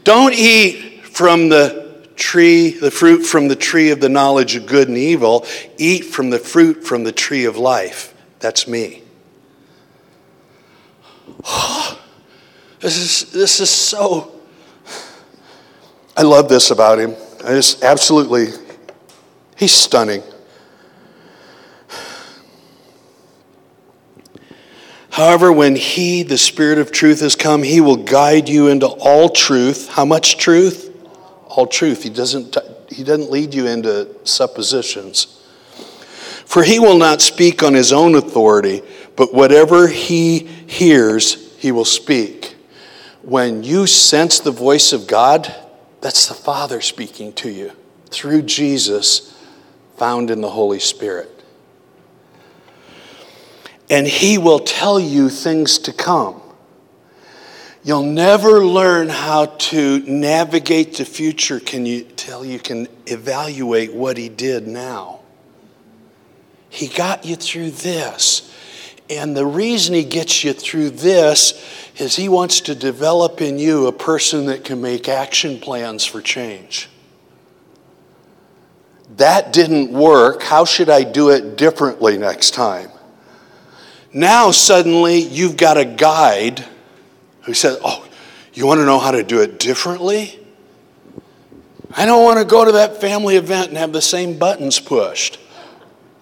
Don't 0.04 0.34
eat 0.34 1.04
from 1.06 1.50
the 1.50 1.89
tree, 2.20 2.70
the 2.70 2.92
fruit 2.92 3.24
from 3.24 3.48
the 3.48 3.56
tree 3.56 3.90
of 3.90 4.00
the 4.00 4.10
knowledge 4.10 4.56
of 4.56 4.68
good 4.68 4.88
and 4.88 4.98
evil. 4.98 5.46
Eat 5.78 6.06
from 6.06 6.30
the 6.30 6.40
fruit 6.40 6.84
from 6.84 7.04
the 7.04 7.12
tree 7.12 7.46
of 7.46 7.58
life. 7.58 8.14
That's 8.40 8.68
me. 8.68 9.04
This 12.80 12.98
is, 12.98 13.32
this 13.32 13.60
is 13.60 13.70
so. 13.70 14.32
I 16.16 16.22
love 16.22 16.48
this 16.48 16.72
about 16.72 17.00
him. 17.00 17.16
I 17.44 17.50
just 17.50 17.84
absolutely, 17.84 18.48
he's 19.58 19.74
stunning. 19.74 20.24
However, 25.20 25.52
when 25.52 25.76
He, 25.76 26.24
the 26.24 26.38
Spirit 26.38 26.80
of 26.80 26.94
truth, 26.94 27.20
has 27.20 27.36
come, 27.36 27.64
He 27.64 27.82
will 27.82 27.98
guide 27.98 28.48
you 28.48 28.68
into 28.68 28.88
all 28.88 29.28
truth. 29.28 29.90
How 29.90 30.06
much 30.06 30.38
truth? 30.38 30.89
All 31.50 31.68
truth. 31.68 32.04
He 32.04 32.10
doesn't, 32.10 32.56
he 32.90 33.04
doesn't 33.04 33.30
lead 33.30 33.54
you 33.54 33.68
into 33.68 34.16
suppositions. 34.24 35.26
For 36.46 36.64
He 36.64 36.80
will 36.80 36.98
not 36.98 37.22
speak 37.22 37.62
on 37.62 37.74
His 37.74 37.92
own 37.92 38.16
authority, 38.16 38.82
but 39.16 39.34
whatever 39.34 39.88
He 39.88 40.40
hears, 40.40 41.58
He 41.58 41.72
will 41.72 41.86
speak 41.86 42.56
when 43.22 43.64
you 43.64 43.86
sense 43.86 44.40
the 44.40 44.52
voice 44.52 44.94
of 44.94 45.08
God, 45.08 45.54
that's 46.02 46.28
the 46.28 46.34
Father 46.34 46.82
speaking 46.82 47.34
to 47.34 47.50
you 47.50 47.72
through 48.10 48.44
Jesus 48.44 49.38
found 49.98 50.32
in 50.32 50.42
the 50.42 50.50
Holy 50.50 50.80
Spirit. 50.80 51.30
And 53.90 54.08
He 54.08 54.38
will 54.38 54.60
tell 54.60 55.00
you 55.00 55.30
things 55.30 55.78
to 55.80 55.94
come. 55.94 56.42
You'll 57.84 58.04
never 58.04 58.66
learn 58.66 59.08
how 59.08 59.46
to 59.46 60.00
navigate 60.00 60.98
the 60.98 61.06
future 61.06 61.60
can 61.60 61.86
you, 61.86 62.04
till 62.18 62.44
you 62.44 62.60
can 62.60 62.88
evaluate 63.06 63.94
what 63.94 64.18
He 64.18 64.28
did 64.28 64.68
now. 64.68 65.22
He 66.70 66.88
got 66.88 67.26
you 67.26 67.36
through 67.36 67.72
this. 67.72 68.54
And 69.10 69.36
the 69.36 69.46
reason 69.46 69.96
He 69.96 70.04
gets 70.04 70.44
you 70.44 70.52
through 70.52 70.92
this 70.92 71.54
is 71.96 72.18
He 72.18 72.28
wants 72.28 72.62
to 72.62 72.76
develop 72.76 73.42
in 73.42 73.58
you 73.58 73.88
a 73.88 73.94
person 73.94 74.48
that 74.48 74.66
can 74.66 74.82
make 74.82 75.08
action 75.08 75.60
plans 75.60 76.06
for 76.06 76.22
change. 76.22 76.90
That 79.16 79.54
didn't 79.54 79.92
work. 79.92 80.44
How 80.44 80.66
should 80.66 80.90
I 80.90 81.04
do 81.04 81.30
it 81.30 81.56
differently 81.56 82.18
next 82.18 82.54
time? 82.54 82.90
Now, 84.14 84.52
suddenly, 84.52 85.20
you've 85.20 85.58
got 85.58 85.78
a 85.78 85.86
guide 85.86 86.66
who 87.50 87.56
says, 87.56 87.80
Oh, 87.84 88.08
you 88.54 88.68
want 88.68 88.80
to 88.80 88.86
know 88.86 89.00
how 89.00 89.10
to 89.10 89.24
do 89.24 89.42
it 89.42 89.58
differently? 89.58 90.40
I 91.98 92.06
don't 92.06 92.24
want 92.24 92.38
to 92.38 92.46
go 92.46 92.64
to 92.64 92.74
that 92.74 93.02
family 93.02 93.38
event 93.38 93.70
and 93.70 93.78
have 93.78 93.92
the 93.92 94.04
same 94.04 94.38
buttons 94.38 94.80
pushed. 94.80 95.40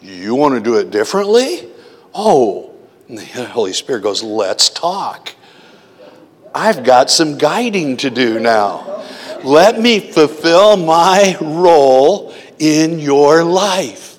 You 0.01 0.35
want 0.35 0.55
to 0.55 0.61
do 0.61 0.77
it 0.77 0.89
differently? 0.89 1.67
Oh, 2.13 2.73
and 3.09 3.17
the 3.17 3.25
Holy 3.25 3.73
Spirit 3.73 4.03
goes, 4.03 4.23
Let's 4.23 4.69
talk. 4.69 5.35
I've 6.55 6.85
got 6.85 7.09
some 7.11 7.37
guiding 7.37 7.97
to 7.97 8.09
do 8.09 8.39
now. 8.39 9.03
Let 9.43 9.81
me 9.81 9.99
fulfill 9.99 10.77
my 10.77 11.35
role 11.41 12.33
in 12.57 12.99
your 12.99 13.43
life. 13.43 14.17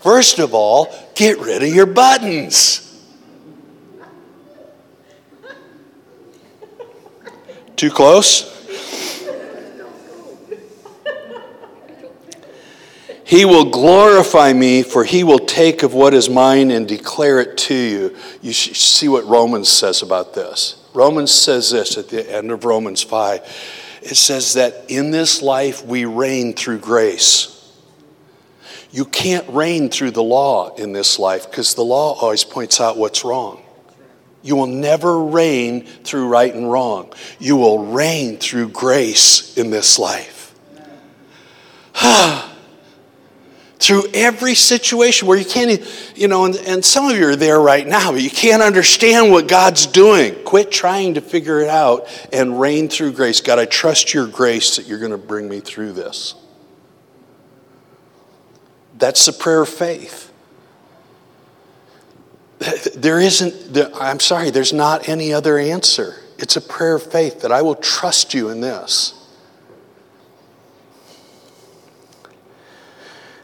First 0.00 0.38
of 0.38 0.52
all, 0.52 0.94
get 1.14 1.38
rid 1.38 1.62
of 1.62 1.74
your 1.74 1.86
buttons. 1.86 2.89
Too 7.80 7.90
close? 7.90 8.42
He 13.24 13.46
will 13.46 13.70
glorify 13.70 14.52
me, 14.52 14.82
for 14.82 15.02
he 15.02 15.24
will 15.24 15.38
take 15.38 15.82
of 15.82 15.94
what 15.94 16.12
is 16.12 16.28
mine 16.28 16.70
and 16.70 16.86
declare 16.86 17.40
it 17.40 17.56
to 17.56 17.74
you. 17.74 18.16
You 18.42 18.52
see 18.52 19.08
what 19.08 19.24
Romans 19.24 19.70
says 19.70 20.02
about 20.02 20.34
this. 20.34 20.86
Romans 20.92 21.32
says 21.32 21.70
this 21.70 21.96
at 21.96 22.10
the 22.10 22.30
end 22.30 22.50
of 22.50 22.66
Romans 22.66 23.02
5. 23.02 23.40
It 24.02 24.16
says 24.16 24.52
that 24.52 24.84
in 24.88 25.10
this 25.10 25.40
life 25.40 25.82
we 25.82 26.04
reign 26.04 26.52
through 26.52 26.80
grace. 26.80 27.66
You 28.90 29.06
can't 29.06 29.48
reign 29.48 29.88
through 29.88 30.10
the 30.10 30.22
law 30.22 30.74
in 30.74 30.92
this 30.92 31.18
life 31.18 31.50
because 31.50 31.72
the 31.72 31.84
law 31.84 32.12
always 32.20 32.44
points 32.44 32.78
out 32.78 32.98
what's 32.98 33.24
wrong. 33.24 33.62
You 34.42 34.56
will 34.56 34.66
never 34.66 35.22
reign 35.22 35.84
through 35.84 36.28
right 36.28 36.54
and 36.54 36.70
wrong. 36.70 37.12
You 37.38 37.56
will 37.56 37.86
reign 37.86 38.38
through 38.38 38.70
grace 38.70 39.56
in 39.58 39.70
this 39.70 39.98
life. 39.98 40.54
through 43.78 44.04
every 44.14 44.54
situation 44.54 45.26
where 45.26 45.38
you 45.38 45.44
can't, 45.44 45.82
you 46.14 46.28
know, 46.28 46.44
and, 46.44 46.56
and 46.56 46.84
some 46.84 47.10
of 47.10 47.16
you 47.16 47.26
are 47.26 47.36
there 47.36 47.60
right 47.60 47.86
now, 47.86 48.12
but 48.12 48.22
you 48.22 48.30
can't 48.30 48.62
understand 48.62 49.30
what 49.30 49.48
God's 49.48 49.86
doing. 49.86 50.34
Quit 50.44 50.70
trying 50.70 51.14
to 51.14 51.20
figure 51.20 51.60
it 51.60 51.68
out 51.68 52.06
and 52.32 52.60
reign 52.60 52.88
through 52.88 53.12
grace. 53.12 53.40
God, 53.40 53.58
I 53.58 53.64
trust 53.64 54.14
your 54.14 54.26
grace 54.26 54.76
that 54.76 54.86
you're 54.86 54.98
going 54.98 55.12
to 55.12 55.18
bring 55.18 55.48
me 55.48 55.60
through 55.60 55.92
this. 55.92 56.34
That's 58.96 59.24
the 59.24 59.32
prayer 59.32 59.62
of 59.62 59.68
faith. 59.68 60.29
There 62.94 63.18
isn't, 63.18 63.76
I'm 63.94 64.20
sorry, 64.20 64.50
there's 64.50 64.72
not 64.72 65.08
any 65.08 65.32
other 65.32 65.58
answer. 65.58 66.16
It's 66.38 66.56
a 66.56 66.60
prayer 66.60 66.96
of 66.96 67.02
faith 67.02 67.40
that 67.40 67.50
I 67.50 67.62
will 67.62 67.74
trust 67.74 68.34
you 68.34 68.50
in 68.50 68.60
this. 68.60 69.14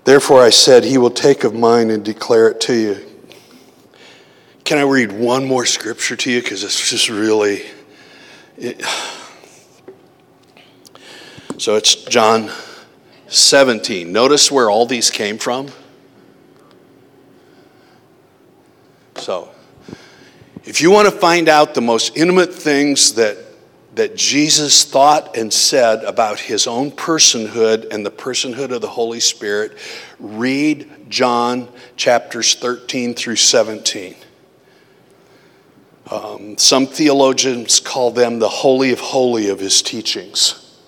Therefore, 0.04 0.42
I 0.42 0.50
said, 0.50 0.84
He 0.84 0.98
will 0.98 1.10
take 1.10 1.44
of 1.44 1.54
mine 1.54 1.90
and 1.90 2.04
declare 2.04 2.48
it 2.48 2.60
to 2.62 2.74
you. 2.74 3.06
Can 4.64 4.78
I 4.78 4.82
read 4.82 5.12
one 5.12 5.46
more 5.46 5.64
scripture 5.64 6.14
to 6.16 6.30
you? 6.30 6.42
Because 6.42 6.62
it's 6.62 6.90
just 6.90 7.08
really. 7.08 7.62
It, 8.56 8.84
So 11.58 11.74
it's 11.76 11.94
John 11.94 12.50
17. 13.28 14.12
Notice 14.12 14.52
where 14.52 14.68
all 14.68 14.84
these 14.84 15.10
came 15.10 15.38
from. 15.38 15.68
So, 19.26 19.48
if 20.62 20.80
you 20.80 20.92
want 20.92 21.08
to 21.08 21.10
find 21.10 21.48
out 21.48 21.74
the 21.74 21.80
most 21.80 22.16
intimate 22.16 22.54
things 22.54 23.14
that, 23.14 23.36
that 23.96 24.14
Jesus 24.14 24.84
thought 24.84 25.36
and 25.36 25.52
said 25.52 26.04
about 26.04 26.38
his 26.38 26.68
own 26.68 26.92
personhood 26.92 27.92
and 27.92 28.06
the 28.06 28.10
personhood 28.12 28.70
of 28.70 28.82
the 28.82 28.88
Holy 28.88 29.18
Spirit, 29.18 29.78
read 30.20 31.10
John 31.10 31.68
chapters 31.96 32.54
13 32.54 33.14
through 33.14 33.34
17. 33.34 34.14
Um, 36.08 36.56
some 36.56 36.86
theologians 36.86 37.80
call 37.80 38.12
them 38.12 38.38
the 38.38 38.48
holy 38.48 38.92
of 38.92 39.00
holy 39.00 39.48
of 39.48 39.58
his 39.58 39.82
teachings 39.82 40.78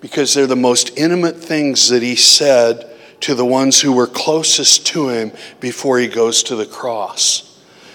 because 0.00 0.32
they're 0.32 0.46
the 0.46 0.56
most 0.56 0.96
intimate 0.96 1.36
things 1.36 1.90
that 1.90 2.02
he 2.02 2.16
said 2.16 2.90
to 3.20 3.34
the 3.34 3.44
ones 3.44 3.82
who 3.82 3.92
were 3.92 4.06
closest 4.06 4.86
to 4.86 5.10
him 5.10 5.32
before 5.60 5.98
he 5.98 6.08
goes 6.08 6.42
to 6.44 6.56
the 6.56 6.64
cross. 6.64 7.49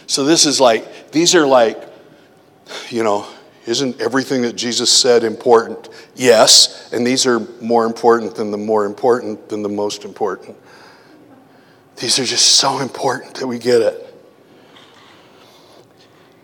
So 0.07 0.23
this 0.23 0.45
is 0.45 0.59
like, 0.59 1.11
these 1.11 1.35
are 1.35 1.47
like, 1.47 1.81
you 2.89 3.03
know, 3.03 3.27
isn't 3.65 3.99
everything 3.99 4.43
that 4.43 4.55
Jesus 4.55 4.91
said 4.91 5.23
important? 5.23 5.89
Yes, 6.15 6.91
and 6.93 7.05
these 7.05 7.25
are 7.25 7.39
more 7.61 7.85
important 7.85 8.35
than 8.35 8.51
the 8.51 8.57
more 8.57 8.85
important 8.85 9.49
than 9.49 9.63
the 9.63 9.69
most 9.69 10.05
important. 10.05 10.55
These 11.97 12.19
are 12.19 12.25
just 12.25 12.45
so 12.55 12.79
important 12.79 13.35
that 13.35 13.47
we 13.47 13.57
get 13.57 13.81
it. 13.81 14.01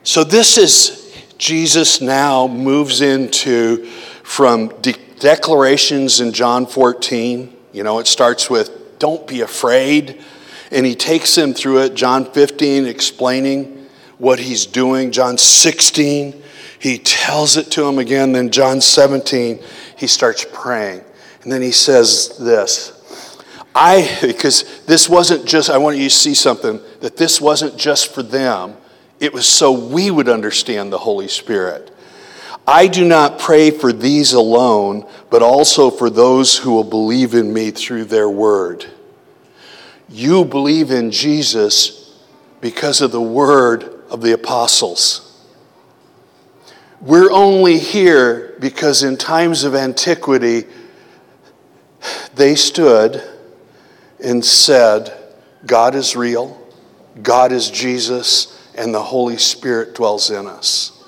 So 0.04 0.24
this 0.24 0.58
is 0.58 1.16
Jesus 1.38 2.02
now 2.02 2.48
moves 2.48 3.02
into 3.02 3.86
from 4.24 4.70
de- 4.82 4.96
declarations 5.20 6.22
in 6.22 6.34
John 6.34 6.66
14. 6.66 7.56
You 7.72 7.84
know, 7.84 8.00
it 8.00 8.08
starts 8.08 8.50
with, 8.50 8.98
don't 8.98 9.28
be 9.28 9.42
afraid. 9.42 10.24
And 10.72 10.86
he 10.86 10.96
takes 10.96 11.36
them 11.36 11.54
through 11.54 11.84
it. 11.84 11.96
John 11.96 12.26
15, 12.26 12.86
explaining 12.86 13.88
what 14.18 14.40
he's 14.40 14.66
doing. 14.66 15.12
John 15.12 15.38
16, 15.38 16.42
he 16.80 16.98
tells 16.98 17.58
it 17.58 17.72
to 17.72 17.86
him 17.86 18.00
again. 18.00 18.32
Then 18.32 18.50
John 18.50 18.82
17, 18.82 19.60
he 19.98 20.08
starts 20.08 20.46
praying. 20.52 21.04
And 21.44 21.52
then 21.52 21.62
he 21.62 21.72
says 21.72 22.38
this 22.38 22.98
I, 23.74 24.18
because 24.22 24.84
this 24.86 25.08
wasn't 25.08 25.46
just, 25.46 25.70
I 25.70 25.78
want 25.78 25.98
you 25.98 26.10
to 26.10 26.16
see 26.16 26.34
something, 26.34 26.80
that 27.02 27.18
this 27.18 27.40
wasn't 27.40 27.78
just 27.78 28.14
for 28.14 28.24
them, 28.24 28.76
it 29.20 29.34
was 29.34 29.46
so 29.46 29.72
we 29.72 30.12
would 30.12 30.30
understand 30.30 30.92
the 30.92 30.98
Holy 30.98 31.28
Spirit. 31.28 31.92
I 32.68 32.88
do 32.88 33.06
not 33.06 33.40
pray 33.40 33.72
for 33.72 33.92
these 33.92 34.34
alone, 34.34 35.08
but 35.30 35.42
also 35.42 35.90
for 35.90 36.10
those 36.10 36.58
who 36.58 36.74
will 36.74 36.84
believe 36.84 37.34
in 37.34 37.52
me 37.52 37.72
through 37.72 38.06
their 38.06 38.30
word. 38.30 38.86
You 40.12 40.44
believe 40.44 40.92
in 40.92 41.10
Jesus 41.12 42.20
because 42.60 43.02
of 43.02 43.12
the 43.12 43.22
word 43.22 44.04
of 44.10 44.22
the 44.22 44.34
apostles. 44.34 45.28
We're 47.00 47.32
only 47.32 47.80
here 47.80 48.56
because 48.60 49.04
in 49.04 49.18
times 49.18 49.64
of 49.64 49.74
antiquity, 49.74 50.66
they 52.36 52.56
stood 52.56 53.24
and 54.24 54.44
said, 54.44 55.18
God 55.66 55.96
is 55.96 56.16
real, 56.16 56.62
God 57.24 57.52
is 57.52 57.72
Jesus, 57.72 58.60
and 58.76 58.94
the 58.94 59.02
Holy 59.02 59.38
Spirit 59.38 59.96
dwells 59.96 60.30
in 60.30 60.46
us 60.46 61.01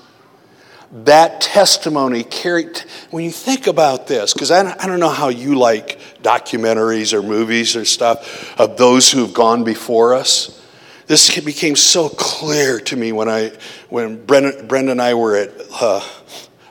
that 0.94 1.42
testimony 1.42 2.24
carried. 2.24 2.84
When 3.10 3.24
you 3.24 3.32
think 3.32 3.66
about 3.66 4.08
this, 4.08 4.34
because 4.34 4.52
I, 4.52 4.76
I 4.80 4.88
don't 4.88 5.00
know 5.00 5.10
how 5.10 5.30
you 5.30 5.56
like 5.56 6.00
documentaries 6.22 7.14
or 7.14 7.24
movies 7.24 7.76
or 7.76 7.84
stuff 7.84 8.60
of 8.60 8.78
those 8.78 9.12
who 9.12 9.22
have 9.22 9.34
gone 9.34 9.64
before 9.64 10.14
us. 10.14 10.60
This 11.08 11.40
became 11.42 11.76
so 11.76 12.10
clear 12.10 12.80
to 12.82 12.96
me 12.96 13.12
when 13.12 13.28
I, 13.28 13.52
when 13.90 14.24
Brenda, 14.24 14.64
Brenda 14.64 14.92
and 14.92 15.02
I 15.02 15.16
were 15.16 15.36
at 15.36 15.52
uh, 15.82 16.02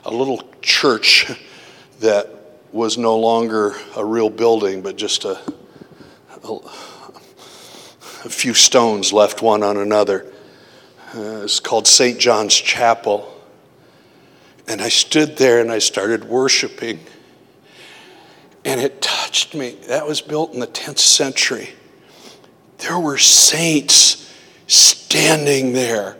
a 0.05 0.11
little 0.11 0.41
church 0.61 1.31
that 1.99 2.29
was 2.71 2.97
no 2.97 3.17
longer 3.17 3.75
a 3.95 4.03
real 4.03 4.29
building, 4.29 4.81
but 4.81 4.95
just 4.95 5.25
a, 5.25 5.39
a, 6.43 6.53
a 8.25 8.29
few 8.29 8.53
stones 8.53 9.13
left 9.13 9.41
one 9.41 9.63
on 9.63 9.77
another. 9.77 10.25
Uh, 11.13 11.43
it's 11.43 11.59
called 11.59 11.87
St. 11.87 12.17
John's 12.19 12.55
Chapel. 12.55 13.32
And 14.67 14.81
I 14.81 14.89
stood 14.89 15.37
there 15.37 15.59
and 15.59 15.71
I 15.71 15.79
started 15.79 16.23
worshiping. 16.25 16.99
And 18.65 18.79
it 18.79 19.01
touched 19.01 19.55
me. 19.55 19.71
That 19.87 20.07
was 20.07 20.21
built 20.21 20.53
in 20.53 20.59
the 20.59 20.67
10th 20.67 20.99
century. 20.99 21.69
There 22.77 22.99
were 22.99 23.17
saints 23.17 24.33
standing 24.67 25.73
there, 25.73 26.17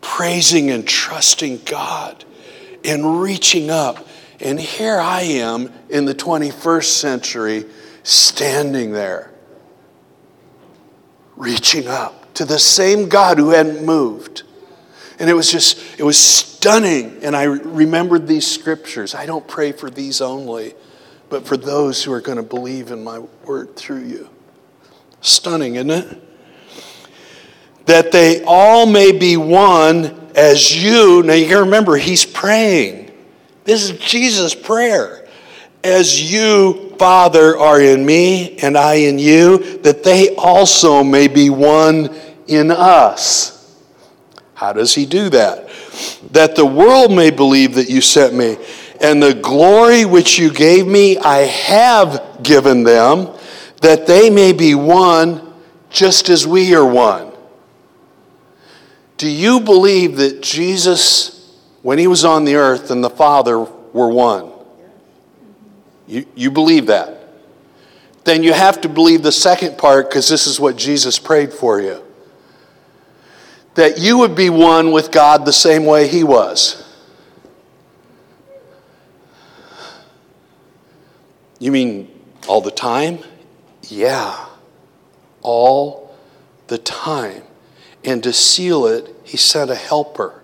praising 0.00 0.70
and 0.70 0.86
trusting 0.86 1.62
God 1.64 2.24
and 2.84 3.20
reaching 3.20 3.70
up. 3.70 4.06
And 4.40 4.60
here 4.60 4.98
I 4.98 5.22
am 5.22 5.72
in 5.88 6.04
the 6.04 6.14
21st 6.14 6.84
century, 6.84 7.64
standing 8.02 8.92
there, 8.92 9.32
reaching 11.36 11.88
up 11.88 12.34
to 12.34 12.44
the 12.44 12.58
same 12.58 13.08
God 13.08 13.38
who 13.38 13.50
hadn't 13.50 13.84
moved. 13.84 14.42
And 15.18 15.30
it 15.30 15.34
was 15.34 15.50
just, 15.50 15.78
it 15.98 16.02
was 16.02 16.18
stunning. 16.18 17.22
And 17.22 17.34
I 17.34 17.44
remembered 17.44 18.26
these 18.26 18.46
scriptures. 18.46 19.14
I 19.14 19.26
don't 19.26 19.46
pray 19.46 19.72
for 19.72 19.88
these 19.88 20.20
only, 20.20 20.74
but 21.28 21.46
for 21.46 21.56
those 21.56 22.04
who 22.04 22.12
are 22.12 22.20
going 22.20 22.36
to 22.36 22.42
believe 22.42 22.90
in 22.90 23.02
my 23.02 23.20
word 23.44 23.76
through 23.76 24.04
you. 24.04 24.28
Stunning, 25.20 25.76
isn't 25.76 25.90
it? 25.90 26.22
That 27.86 28.12
they 28.12 28.42
all 28.44 28.84
may 28.86 29.12
be 29.12 29.36
one 29.36 30.30
as 30.34 30.82
you. 30.82 31.22
Now 31.22 31.32
you 31.34 31.48
to 31.48 31.60
remember, 31.60 31.96
he's 31.96 32.26
praying. 32.26 33.12
This 33.64 33.88
is 33.88 33.98
Jesus' 33.98 34.54
prayer. 34.54 35.26
As 35.82 36.32
you, 36.32 36.94
Father, 36.98 37.56
are 37.56 37.80
in 37.80 38.04
me 38.04 38.58
and 38.58 38.76
I 38.76 38.94
in 38.94 39.18
you, 39.18 39.78
that 39.78 40.02
they 40.02 40.34
also 40.34 41.02
may 41.04 41.28
be 41.28 41.48
one 41.48 42.14
in 42.48 42.70
us. 42.70 43.55
How 44.56 44.72
does 44.72 44.94
he 44.94 45.04
do 45.04 45.28
that? 45.28 45.68
That 46.32 46.56
the 46.56 46.64
world 46.64 47.14
may 47.14 47.30
believe 47.30 47.74
that 47.74 47.90
you 47.90 48.00
sent 48.00 48.32
me, 48.32 48.56
and 49.02 49.22
the 49.22 49.34
glory 49.34 50.06
which 50.06 50.38
you 50.38 50.50
gave 50.50 50.86
me, 50.86 51.18
I 51.18 51.40
have 51.40 52.38
given 52.42 52.82
them, 52.82 53.28
that 53.82 54.06
they 54.06 54.30
may 54.30 54.54
be 54.54 54.74
one 54.74 55.52
just 55.90 56.30
as 56.30 56.46
we 56.46 56.74
are 56.74 56.86
one. 56.86 57.32
Do 59.18 59.28
you 59.28 59.60
believe 59.60 60.16
that 60.16 60.40
Jesus, 60.40 61.54
when 61.82 61.98
he 61.98 62.06
was 62.06 62.24
on 62.24 62.46
the 62.46 62.54
earth, 62.54 62.90
and 62.90 63.04
the 63.04 63.10
Father 63.10 63.58
were 63.58 64.08
one? 64.08 64.50
You, 66.06 66.24
you 66.34 66.50
believe 66.50 66.86
that? 66.86 67.28
Then 68.24 68.42
you 68.42 68.54
have 68.54 68.80
to 68.80 68.88
believe 68.88 69.22
the 69.22 69.32
second 69.32 69.76
part 69.76 70.08
because 70.08 70.30
this 70.30 70.46
is 70.46 70.58
what 70.58 70.76
Jesus 70.76 71.18
prayed 71.18 71.52
for 71.52 71.78
you 71.78 72.05
that 73.76 73.98
you 73.98 74.18
would 74.18 74.34
be 74.34 74.50
one 74.50 74.90
with 74.90 75.12
God 75.12 75.44
the 75.44 75.52
same 75.52 75.84
way 75.84 76.08
He 76.08 76.24
was. 76.24 76.82
You 81.58 81.72
mean 81.72 82.10
all 82.48 82.60
the 82.60 82.70
time? 82.70 83.20
Yeah, 83.82 84.46
all 85.42 86.14
the 86.66 86.78
time. 86.78 87.42
And 88.04 88.22
to 88.24 88.32
seal 88.32 88.86
it, 88.86 89.14
He 89.24 89.36
sent 89.36 89.70
a 89.70 89.74
helper 89.74 90.42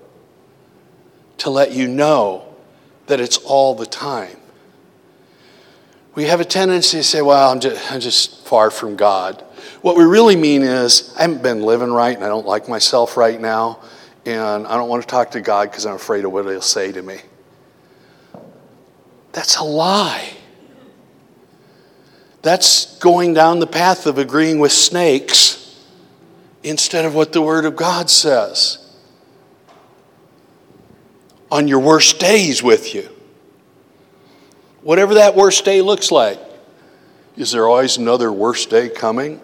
to 1.39 1.51
let 1.51 1.73
you 1.73 1.89
know 1.89 2.55
that 3.07 3.19
it's 3.19 3.39
all 3.39 3.75
the 3.75 3.87
time. 3.87 4.37
We 6.15 6.25
have 6.25 6.41
a 6.41 6.45
tendency 6.45 6.99
to 6.99 7.03
say, 7.03 7.23
well, 7.23 7.51
I'm 7.51 7.61
just, 7.61 7.91
I'm 7.91 8.01
just 8.01 8.47
far 8.47 8.71
from 8.71 8.97
God. 8.97 9.43
What 9.83 9.97
we 9.97 10.05
really 10.05 10.37
mean 10.37 10.63
is, 10.63 11.13
I 11.19 11.23
haven't 11.23 11.43
been 11.43 11.63
living 11.63 11.93
right 11.93 12.15
and 12.15 12.25
I 12.25 12.29
don't 12.29 12.47
like 12.47 12.69
myself 12.69 13.17
right 13.17 13.41
now, 13.41 13.81
and 14.25 14.65
I 14.67 14.77
don't 14.77 14.89
want 14.89 15.03
to 15.03 15.09
talk 15.09 15.33
to 15.33 15.41
God 15.41 15.71
because 15.71 15.87
I'm 15.87 15.97
afraid 15.97 16.25
of 16.25 16.33
what 16.33 16.47
He'll 16.47 16.61
say 16.61 16.93
to 16.93 17.03
me. 17.03 17.19
That's 19.33 19.57
a 19.57 19.65
lie. 19.65 20.35
That's 22.43 22.97
going 22.99 23.35
down 23.35 23.59
the 23.59 23.67
path 23.67 24.07
of 24.07 24.19
agreeing 24.19 24.61
with 24.61 24.73
snakes 24.73 25.81
instead 26.63 27.05
of 27.05 27.15
what 27.15 27.33
the 27.33 27.43
Word 27.43 27.65
of 27.65 27.75
God 27.75 28.09
says. 28.09 28.79
On 31.51 31.67
your 31.67 31.81
worst 31.81 32.21
days 32.21 32.63
with 32.63 32.95
you. 32.95 33.09
Whatever 34.83 35.15
that 35.15 35.35
worst 35.35 35.65
day 35.65 35.83
looks 35.83 36.13
like. 36.13 36.39
Is 37.37 37.51
there 37.51 37.67
always 37.67 37.97
another 37.97 38.31
worst 38.31 38.71
day 38.71 38.89
coming? 38.89 39.41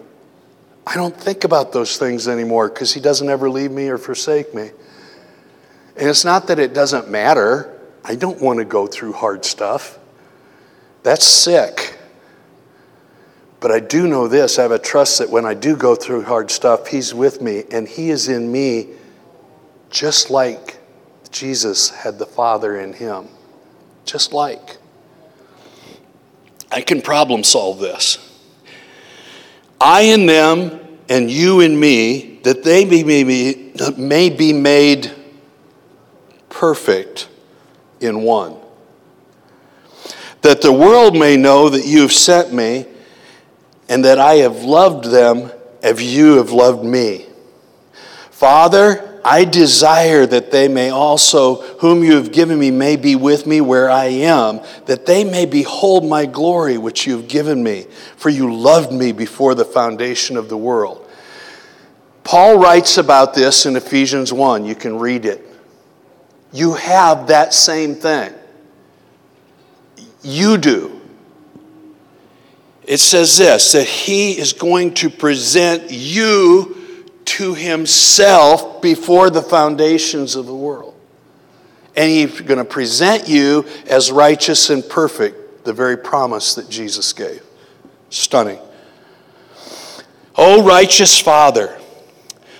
I 0.89 0.95
don't 0.95 1.15
think 1.15 1.43
about 1.43 1.71
those 1.71 1.97
things 1.97 2.27
anymore 2.27 2.67
because 2.67 2.91
He 2.91 2.99
doesn't 2.99 3.29
ever 3.29 3.47
leave 3.47 3.69
me 3.69 3.89
or 3.89 3.99
forsake 3.99 4.55
me. 4.55 4.71
And 5.95 6.09
it's 6.09 6.25
not 6.25 6.47
that 6.47 6.57
it 6.57 6.73
doesn't 6.73 7.11
matter. 7.11 7.79
I 8.03 8.15
don't 8.15 8.41
want 8.41 8.57
to 8.57 8.65
go 8.65 8.87
through 8.87 9.13
hard 9.13 9.45
stuff. 9.45 9.99
That's 11.03 11.25
sick. 11.25 11.95
But 13.59 13.69
I 13.69 13.79
do 13.79 14.07
know 14.07 14.27
this 14.27 14.57
I 14.57 14.63
have 14.63 14.71
a 14.71 14.79
trust 14.79 15.19
that 15.19 15.29
when 15.29 15.45
I 15.45 15.53
do 15.53 15.75
go 15.75 15.93
through 15.93 16.23
hard 16.23 16.49
stuff, 16.49 16.87
He's 16.87 17.13
with 17.13 17.39
me 17.39 17.65
and 17.69 17.87
He 17.87 18.09
is 18.09 18.27
in 18.27 18.51
me 18.51 18.87
just 19.91 20.31
like 20.31 20.79
Jesus 21.29 21.91
had 21.91 22.17
the 22.17 22.25
Father 22.25 22.79
in 22.79 22.93
Him. 22.93 23.27
Just 24.05 24.33
like. 24.33 24.77
I 26.71 26.81
can 26.81 27.03
problem 27.03 27.43
solve 27.43 27.77
this. 27.77 28.28
I 29.81 30.01
in 30.01 30.25
them 30.25 30.79
and 31.07 31.31
you 31.31 31.61
in 31.61 31.79
me, 31.79 32.39
that 32.43 32.63
they 32.63 32.85
may 32.85 33.23
be, 33.23 33.73
may 33.97 34.29
be 34.29 34.53
made 34.53 35.11
perfect 36.49 37.27
in 37.99 38.21
one. 38.21 38.55
That 40.41 40.61
the 40.61 40.71
world 40.71 41.17
may 41.17 41.37
know 41.37 41.69
that 41.69 41.85
you 41.85 42.01
have 42.01 42.13
sent 42.13 42.53
me 42.53 42.85
and 43.87 44.05
that 44.05 44.19
I 44.19 44.35
have 44.35 44.63
loved 44.63 45.05
them 45.05 45.51
as 45.81 46.01
you 46.01 46.37
have 46.37 46.51
loved 46.51 46.83
me. 46.83 47.25
Father, 48.29 49.08
I 49.29 49.45
desire 49.45 50.25
that 50.25 50.49
they 50.49 50.67
may 50.67 50.89
also, 50.89 51.57
whom 51.77 52.03
you 52.03 52.15
have 52.15 52.31
given 52.31 52.57
me, 52.57 52.71
may 52.71 52.95
be 52.95 53.15
with 53.15 53.45
me 53.45 53.61
where 53.61 53.87
I 53.87 54.05
am, 54.05 54.59
that 54.87 55.05
they 55.05 55.23
may 55.23 55.45
behold 55.45 56.03
my 56.03 56.25
glory 56.25 56.79
which 56.79 57.05
you 57.05 57.15
have 57.15 57.27
given 57.27 57.61
me, 57.61 57.85
for 58.17 58.29
you 58.29 58.51
loved 58.51 58.91
me 58.91 59.11
before 59.11 59.53
the 59.53 59.65
foundation 59.65 60.35
of 60.35 60.49
the 60.49 60.57
world. 60.57 61.07
Paul 62.23 62.57
writes 62.57 62.97
about 62.97 63.35
this 63.35 63.67
in 63.67 63.75
Ephesians 63.75 64.33
1. 64.33 64.65
You 64.65 64.73
can 64.73 64.97
read 64.97 65.25
it. 65.25 65.45
You 66.51 66.73
have 66.73 67.27
that 67.27 67.53
same 67.53 67.93
thing. 67.93 68.33
You 70.23 70.57
do. 70.57 70.99
It 72.83 72.97
says 72.97 73.37
this 73.37 73.73
that 73.73 73.85
he 73.85 74.39
is 74.39 74.53
going 74.53 74.95
to 74.95 75.11
present 75.11 75.91
you 75.91 76.78
to 77.29 77.53
himself 77.53 78.81
before 78.81 79.29
the 79.29 79.41
foundations 79.41 80.35
of 80.35 80.47
the 80.47 80.55
world. 80.55 80.95
And 81.95 82.09
he's 82.09 82.41
going 82.41 82.57
to 82.57 82.65
present 82.65 83.29
you 83.29 83.67
as 83.87 84.11
righteous 84.11 84.71
and 84.71 84.87
perfect, 84.87 85.63
the 85.63 85.71
very 85.71 85.95
promise 85.95 86.55
that 86.55 86.69
Jesus 86.69 87.13
gave. 87.13 87.43
Stunning. 88.09 88.57
O 90.35 90.65
righteous 90.65 91.19
Father, 91.19 91.77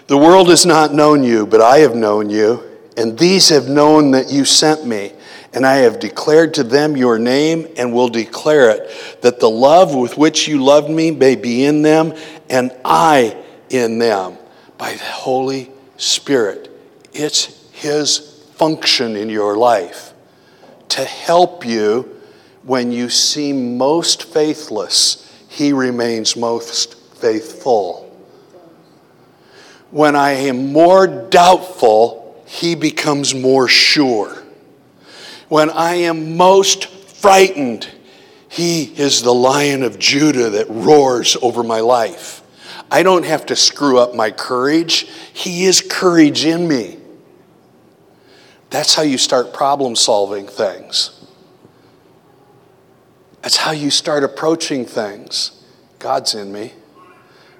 the 0.06 0.18
world 0.18 0.50
has 0.50 0.68
not 0.68 0.94
known 0.94 1.24
you, 1.24 1.48
but 1.48 1.62
I 1.62 1.80
have 1.80 1.96
known 1.96 2.30
you, 2.30 2.64
and 2.96 3.18
these 3.18 3.50
have 3.50 3.68
known 3.68 4.12
that 4.12 4.32
you 4.32 4.46
sent 4.46 4.86
me. 4.86 5.14
And 5.52 5.66
I 5.66 5.78
have 5.78 6.00
declared 6.00 6.54
to 6.56 6.64
them 6.64 6.96
your 6.96 7.18
name 7.18 7.68
and 7.76 7.92
will 7.92 8.10
declare 8.10 8.70
it, 8.70 9.22
that 9.22 9.40
the 9.40 9.50
love 9.50 9.96
with 9.96 10.16
which 10.16 10.48
you 10.48 10.64
loved 10.64 10.92
me 10.92 11.10
may 11.10 11.36
be 11.36 11.66
in 11.66 11.82
them, 11.82 12.14
and 12.52 12.72
I 12.86 13.36
in 13.72 13.98
them 13.98 14.38
by 14.80 14.94
the 14.94 15.04
Holy 15.04 15.70
Spirit. 15.98 16.72
It's 17.14 17.70
His 17.74 18.18
function 18.56 19.16
in 19.16 19.30
your 19.30 19.56
life 19.56 20.14
to 20.90 21.06
help 21.06 21.66
you 21.66 22.16
when 22.64 22.92
you 22.92 23.10
seem 23.10 23.78
most 23.78 24.24
faithless, 24.24 25.32
He 25.48 25.72
remains 25.74 26.36
most 26.36 26.96
faithful. 27.18 28.06
When 29.92 30.16
I 30.16 30.32
am 30.32 30.72
more 30.72 31.08
doubtful, 31.08 32.44
He 32.48 32.76
becomes 32.76 33.36
more 33.36 33.68
sure. 33.68 34.44
When 35.48 35.70
I 35.70 35.96
am 35.96 36.38
most 36.38 36.88
frightened, 36.88 37.90
He 38.48 38.84
is 38.84 39.22
the 39.22 39.34
lion 39.34 39.84
of 39.84 40.00
Judah 40.00 40.50
that 40.52 40.70
roars 40.70 41.36
over 41.42 41.64
my 41.64 41.82
life. 41.82 42.39
I 42.92 43.04
don't 43.04 43.26
have 43.26 43.46
to 43.48 43.56
screw 43.56 44.00
up 44.00 44.16
my 44.16 44.32
courage. 44.32 45.08
He 45.34 45.66
is 45.66 45.82
courage 45.82 46.46
in 46.46 46.68
me. 46.68 46.98
That's 48.70 48.96
how 48.96 49.04
you 49.04 49.18
start 49.18 49.54
problem 49.54 49.96
solving 49.96 50.48
things. 50.48 51.20
That's 53.42 53.58
how 53.58 53.72
you 53.72 53.90
start 53.90 54.24
approaching 54.24 54.86
things. 54.86 55.64
God's 55.98 56.36
in 56.36 56.52
me. 56.52 56.74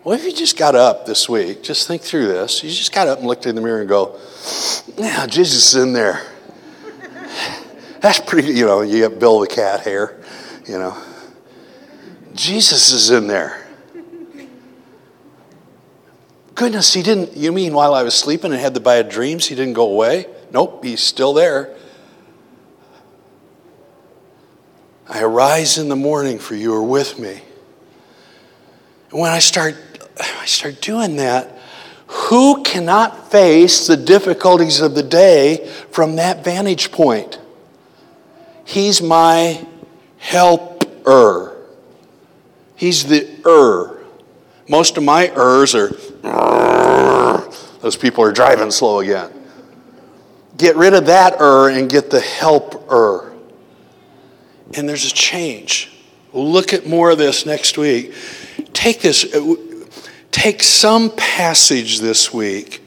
What 0.04 0.20
if 0.20 0.26
you 0.26 0.34
just 0.34 0.58
got 0.58 0.76
up 0.76 1.06
this 1.06 1.28
week? 1.28 1.62
Just 1.62 1.88
think 1.88 2.02
through 2.02 2.28
this. 2.28 2.64
You 2.64 2.70
just 2.70 2.94
got 2.94 3.08
up 3.08 3.20
and 3.20 3.28
looked 3.28 3.46
in 3.46 3.56
the 3.56 3.62
mirror 3.62 3.82
and 3.82 3.90
go, 3.90 4.20
Yeah, 4.98 5.26
Jesus 5.28 5.74
is 5.74 5.82
in 5.84 5.94
there. 5.94 6.26
That's 8.02 8.20
pretty, 8.20 8.54
you 8.54 8.66
know, 8.66 8.82
you 8.82 9.08
got 9.08 9.20
Bill 9.20 9.40
the 9.42 9.48
cat 9.48 9.82
hair, 9.82 10.20
you 10.66 10.78
know. 10.80 10.98
Jesus 12.34 12.92
is 12.92 13.10
in 13.10 13.28
there. 13.28 13.59
Goodness, 16.60 16.94
he 16.94 17.02
didn't. 17.02 17.38
You 17.38 17.54
mean 17.54 17.74
while 17.74 17.94
I 17.94 18.04
was 18.04 18.14
sleeping 18.14 18.52
and 18.52 18.60
had 18.60 18.74
the 18.74 18.82
bad 18.82 19.08
dreams, 19.08 19.48
he 19.48 19.56
didn't 19.56 19.76
go 19.76 19.90
away? 19.90 20.26
Nope, 20.52 20.84
he's 20.84 21.02
still 21.02 21.32
there. 21.32 21.74
I 25.08 25.22
arise 25.22 25.78
in 25.78 25.88
the 25.88 25.96
morning 25.96 26.38
for 26.38 26.56
you 26.56 26.74
are 26.74 26.84
with 26.84 27.18
me. 27.18 27.42
And 29.10 29.22
when 29.22 29.32
I 29.32 29.40
start, 29.40 29.78
I 30.20 30.46
start 30.46 30.82
doing 30.82 31.16
that, 31.16 31.58
who 32.08 32.62
cannot 32.64 33.32
face 33.32 33.88
the 33.88 33.96
difficulties 33.96 34.82
of 34.82 34.96
the 34.96 35.04
day 35.04 35.66
from 35.92 36.18
that 36.18 36.44
vantage 36.44 36.92
point? 36.92 37.40
He's 38.66 39.02
my 39.02 39.66
helper. 40.18 41.56
He's 42.76 43.06
the 43.06 43.30
er. 43.46 44.06
Most 44.68 44.98
of 44.98 45.04
my 45.04 45.30
ers 45.30 45.74
are 45.74 45.96
those 47.82 47.96
people 47.96 48.24
are 48.24 48.32
driving 48.32 48.72
slow 48.72 49.00
again. 49.00 49.32
Get 50.58 50.76
rid 50.76 50.94
of 50.94 51.06
that 51.06 51.36
er 51.40 51.70
and 51.70 51.90
get 51.90 52.10
the 52.10 52.20
help 52.20 52.92
er. 52.92 53.34
And 54.76 54.88
there's 54.88 55.06
a 55.06 55.14
change. 55.14 55.92
We'll 56.32 56.52
look 56.52 56.74
at 56.74 56.86
more 56.86 57.12
of 57.12 57.18
this 57.18 57.46
next 57.46 57.78
week. 57.78 58.14
Take 58.74 59.02
this, 59.02 59.34
uh, 59.34 59.56
take 60.32 60.62
some 60.62 61.12
passage 61.16 62.00
this 62.00 62.34
week. 62.34 62.84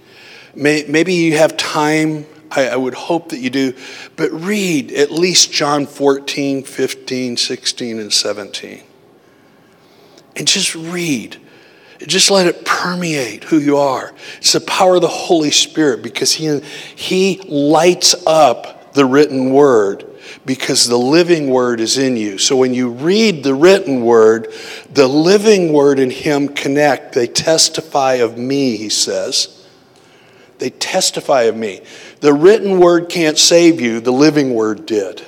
Maybe 0.55 1.15
you 1.15 1.39
have 1.39 1.57
time. 1.57 2.27
I 2.51 2.77
would 2.77 2.93
hope 2.93 3.31
that 3.31 3.39
you 3.39 3.49
do. 3.49 3.75
But 4.17 4.31
read 4.31 4.93
at 4.93 5.11
least 5.11 5.53
John 5.53 5.87
14, 5.87 6.65
15, 6.65 7.37
16, 7.39 7.99
and 7.99 8.13
17. 8.13 8.83
And 10.37 10.47
just 10.47 10.75
read. 10.75 11.39
Just 12.07 12.31
let 12.31 12.47
it 12.47 12.65
permeate 12.65 13.45
who 13.45 13.59
you 13.59 13.77
are. 13.77 14.13
It's 14.39 14.53
the 14.53 14.61
power 14.61 14.97
of 14.97 15.03
the 15.03 15.09
Holy 15.09 15.51
Spirit 15.51 16.03
because 16.03 16.33
He, 16.33 16.61
he 16.97 17.41
lights 17.47 18.15
up 18.27 18.93
the 18.95 19.05
written 19.05 19.53
word 19.53 20.05
because 20.45 20.87
the 20.87 20.99
living 20.99 21.49
word 21.49 21.81
is 21.81 21.99
in 21.99 22.17
you. 22.17 22.39
So 22.39 22.57
when 22.57 22.75
you 22.75 22.91
read 22.91 23.45
the 23.45 23.55
written 23.55 24.05
word, 24.05 24.53
the 24.91 25.09
living 25.09 25.73
word 25.73 25.99
and 25.99 26.13
Him 26.13 26.49
connect. 26.49 27.15
They 27.15 27.27
testify 27.27 28.15
of 28.15 28.37
me, 28.39 28.77
He 28.77 28.89
says. 28.89 29.67
They 30.59 30.71
testify 30.71 31.43
of 31.43 31.57
me. 31.57 31.81
The 32.21 32.33
written 32.33 32.79
word 32.79 33.09
can't 33.09 33.39
save 33.39 33.81
you, 33.81 34.01
the 34.01 34.13
living 34.13 34.55
word 34.55 34.87
did. 34.87 35.25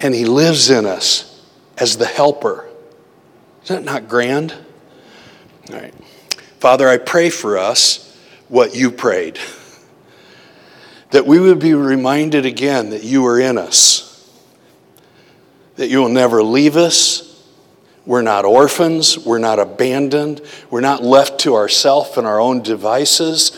And 0.00 0.14
He 0.14 0.24
lives 0.24 0.70
in 0.70 0.86
us 0.86 1.44
as 1.76 1.96
the 1.96 2.06
helper. 2.06 2.68
Isn't 3.64 3.84
that 3.84 3.92
not 3.92 4.08
grand? 4.08 4.54
All 5.70 5.76
right. 5.76 5.94
Father, 6.60 6.88
I 6.88 6.98
pray 6.98 7.30
for 7.30 7.58
us 7.58 8.16
what 8.48 8.74
you 8.74 8.90
prayed. 8.90 9.38
That 11.10 11.26
we 11.26 11.40
would 11.40 11.58
be 11.58 11.74
reminded 11.74 12.46
again 12.46 12.90
that 12.90 13.02
you 13.02 13.26
are 13.26 13.40
in 13.40 13.58
us, 13.58 14.30
that 15.76 15.88
you 15.88 16.00
will 16.00 16.08
never 16.08 16.42
leave 16.42 16.76
us. 16.76 17.22
We're 18.04 18.22
not 18.22 18.44
orphans, 18.44 19.18
we're 19.18 19.38
not 19.38 19.58
abandoned, 19.58 20.40
we're 20.70 20.80
not 20.80 21.02
left 21.02 21.40
to 21.40 21.56
ourselves 21.56 22.16
and 22.16 22.26
our 22.26 22.40
own 22.40 22.62
devices. 22.62 23.50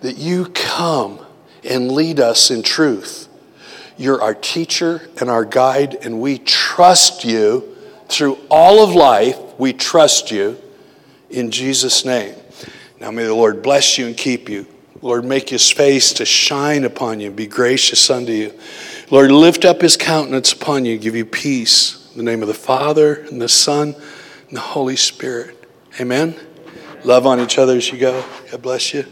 That 0.00 0.16
you 0.16 0.46
come 0.46 1.24
and 1.62 1.92
lead 1.92 2.18
us 2.18 2.50
in 2.50 2.62
truth. 2.62 3.28
You're 3.96 4.20
our 4.20 4.34
teacher 4.34 5.08
and 5.20 5.30
our 5.30 5.44
guide, 5.44 5.94
and 6.02 6.20
we 6.20 6.38
trust 6.38 7.24
you 7.24 7.76
through 8.08 8.38
all 8.50 8.82
of 8.82 8.94
life. 8.96 9.38
We 9.58 9.72
trust 9.72 10.32
you 10.32 10.60
in 11.32 11.50
Jesus' 11.50 12.04
name. 12.04 12.34
Now 13.00 13.10
may 13.10 13.24
the 13.24 13.34
Lord 13.34 13.62
bless 13.62 13.98
you 13.98 14.06
and 14.06 14.16
keep 14.16 14.48
you. 14.48 14.66
Lord, 15.00 15.24
make 15.24 15.48
his 15.48 15.68
face 15.68 16.12
to 16.14 16.24
shine 16.24 16.84
upon 16.84 17.18
you, 17.18 17.30
be 17.32 17.46
gracious 17.46 18.08
unto 18.08 18.30
you. 18.30 18.54
Lord, 19.10 19.32
lift 19.32 19.64
up 19.64 19.80
his 19.80 19.96
countenance 19.96 20.52
upon 20.52 20.84
you, 20.84 20.96
give 20.96 21.16
you 21.16 21.24
peace. 21.24 22.08
In 22.12 22.18
the 22.18 22.30
name 22.30 22.42
of 22.42 22.48
the 22.48 22.54
Father, 22.54 23.14
and 23.14 23.40
the 23.40 23.48
Son, 23.48 23.96
and 24.48 24.56
the 24.56 24.60
Holy 24.60 24.96
Spirit. 24.96 25.68
Amen. 26.00 26.36
Love 27.04 27.26
on 27.26 27.40
each 27.40 27.58
other 27.58 27.76
as 27.76 27.90
you 27.90 27.98
go. 27.98 28.24
God 28.50 28.62
bless 28.62 28.94
you. 28.94 29.04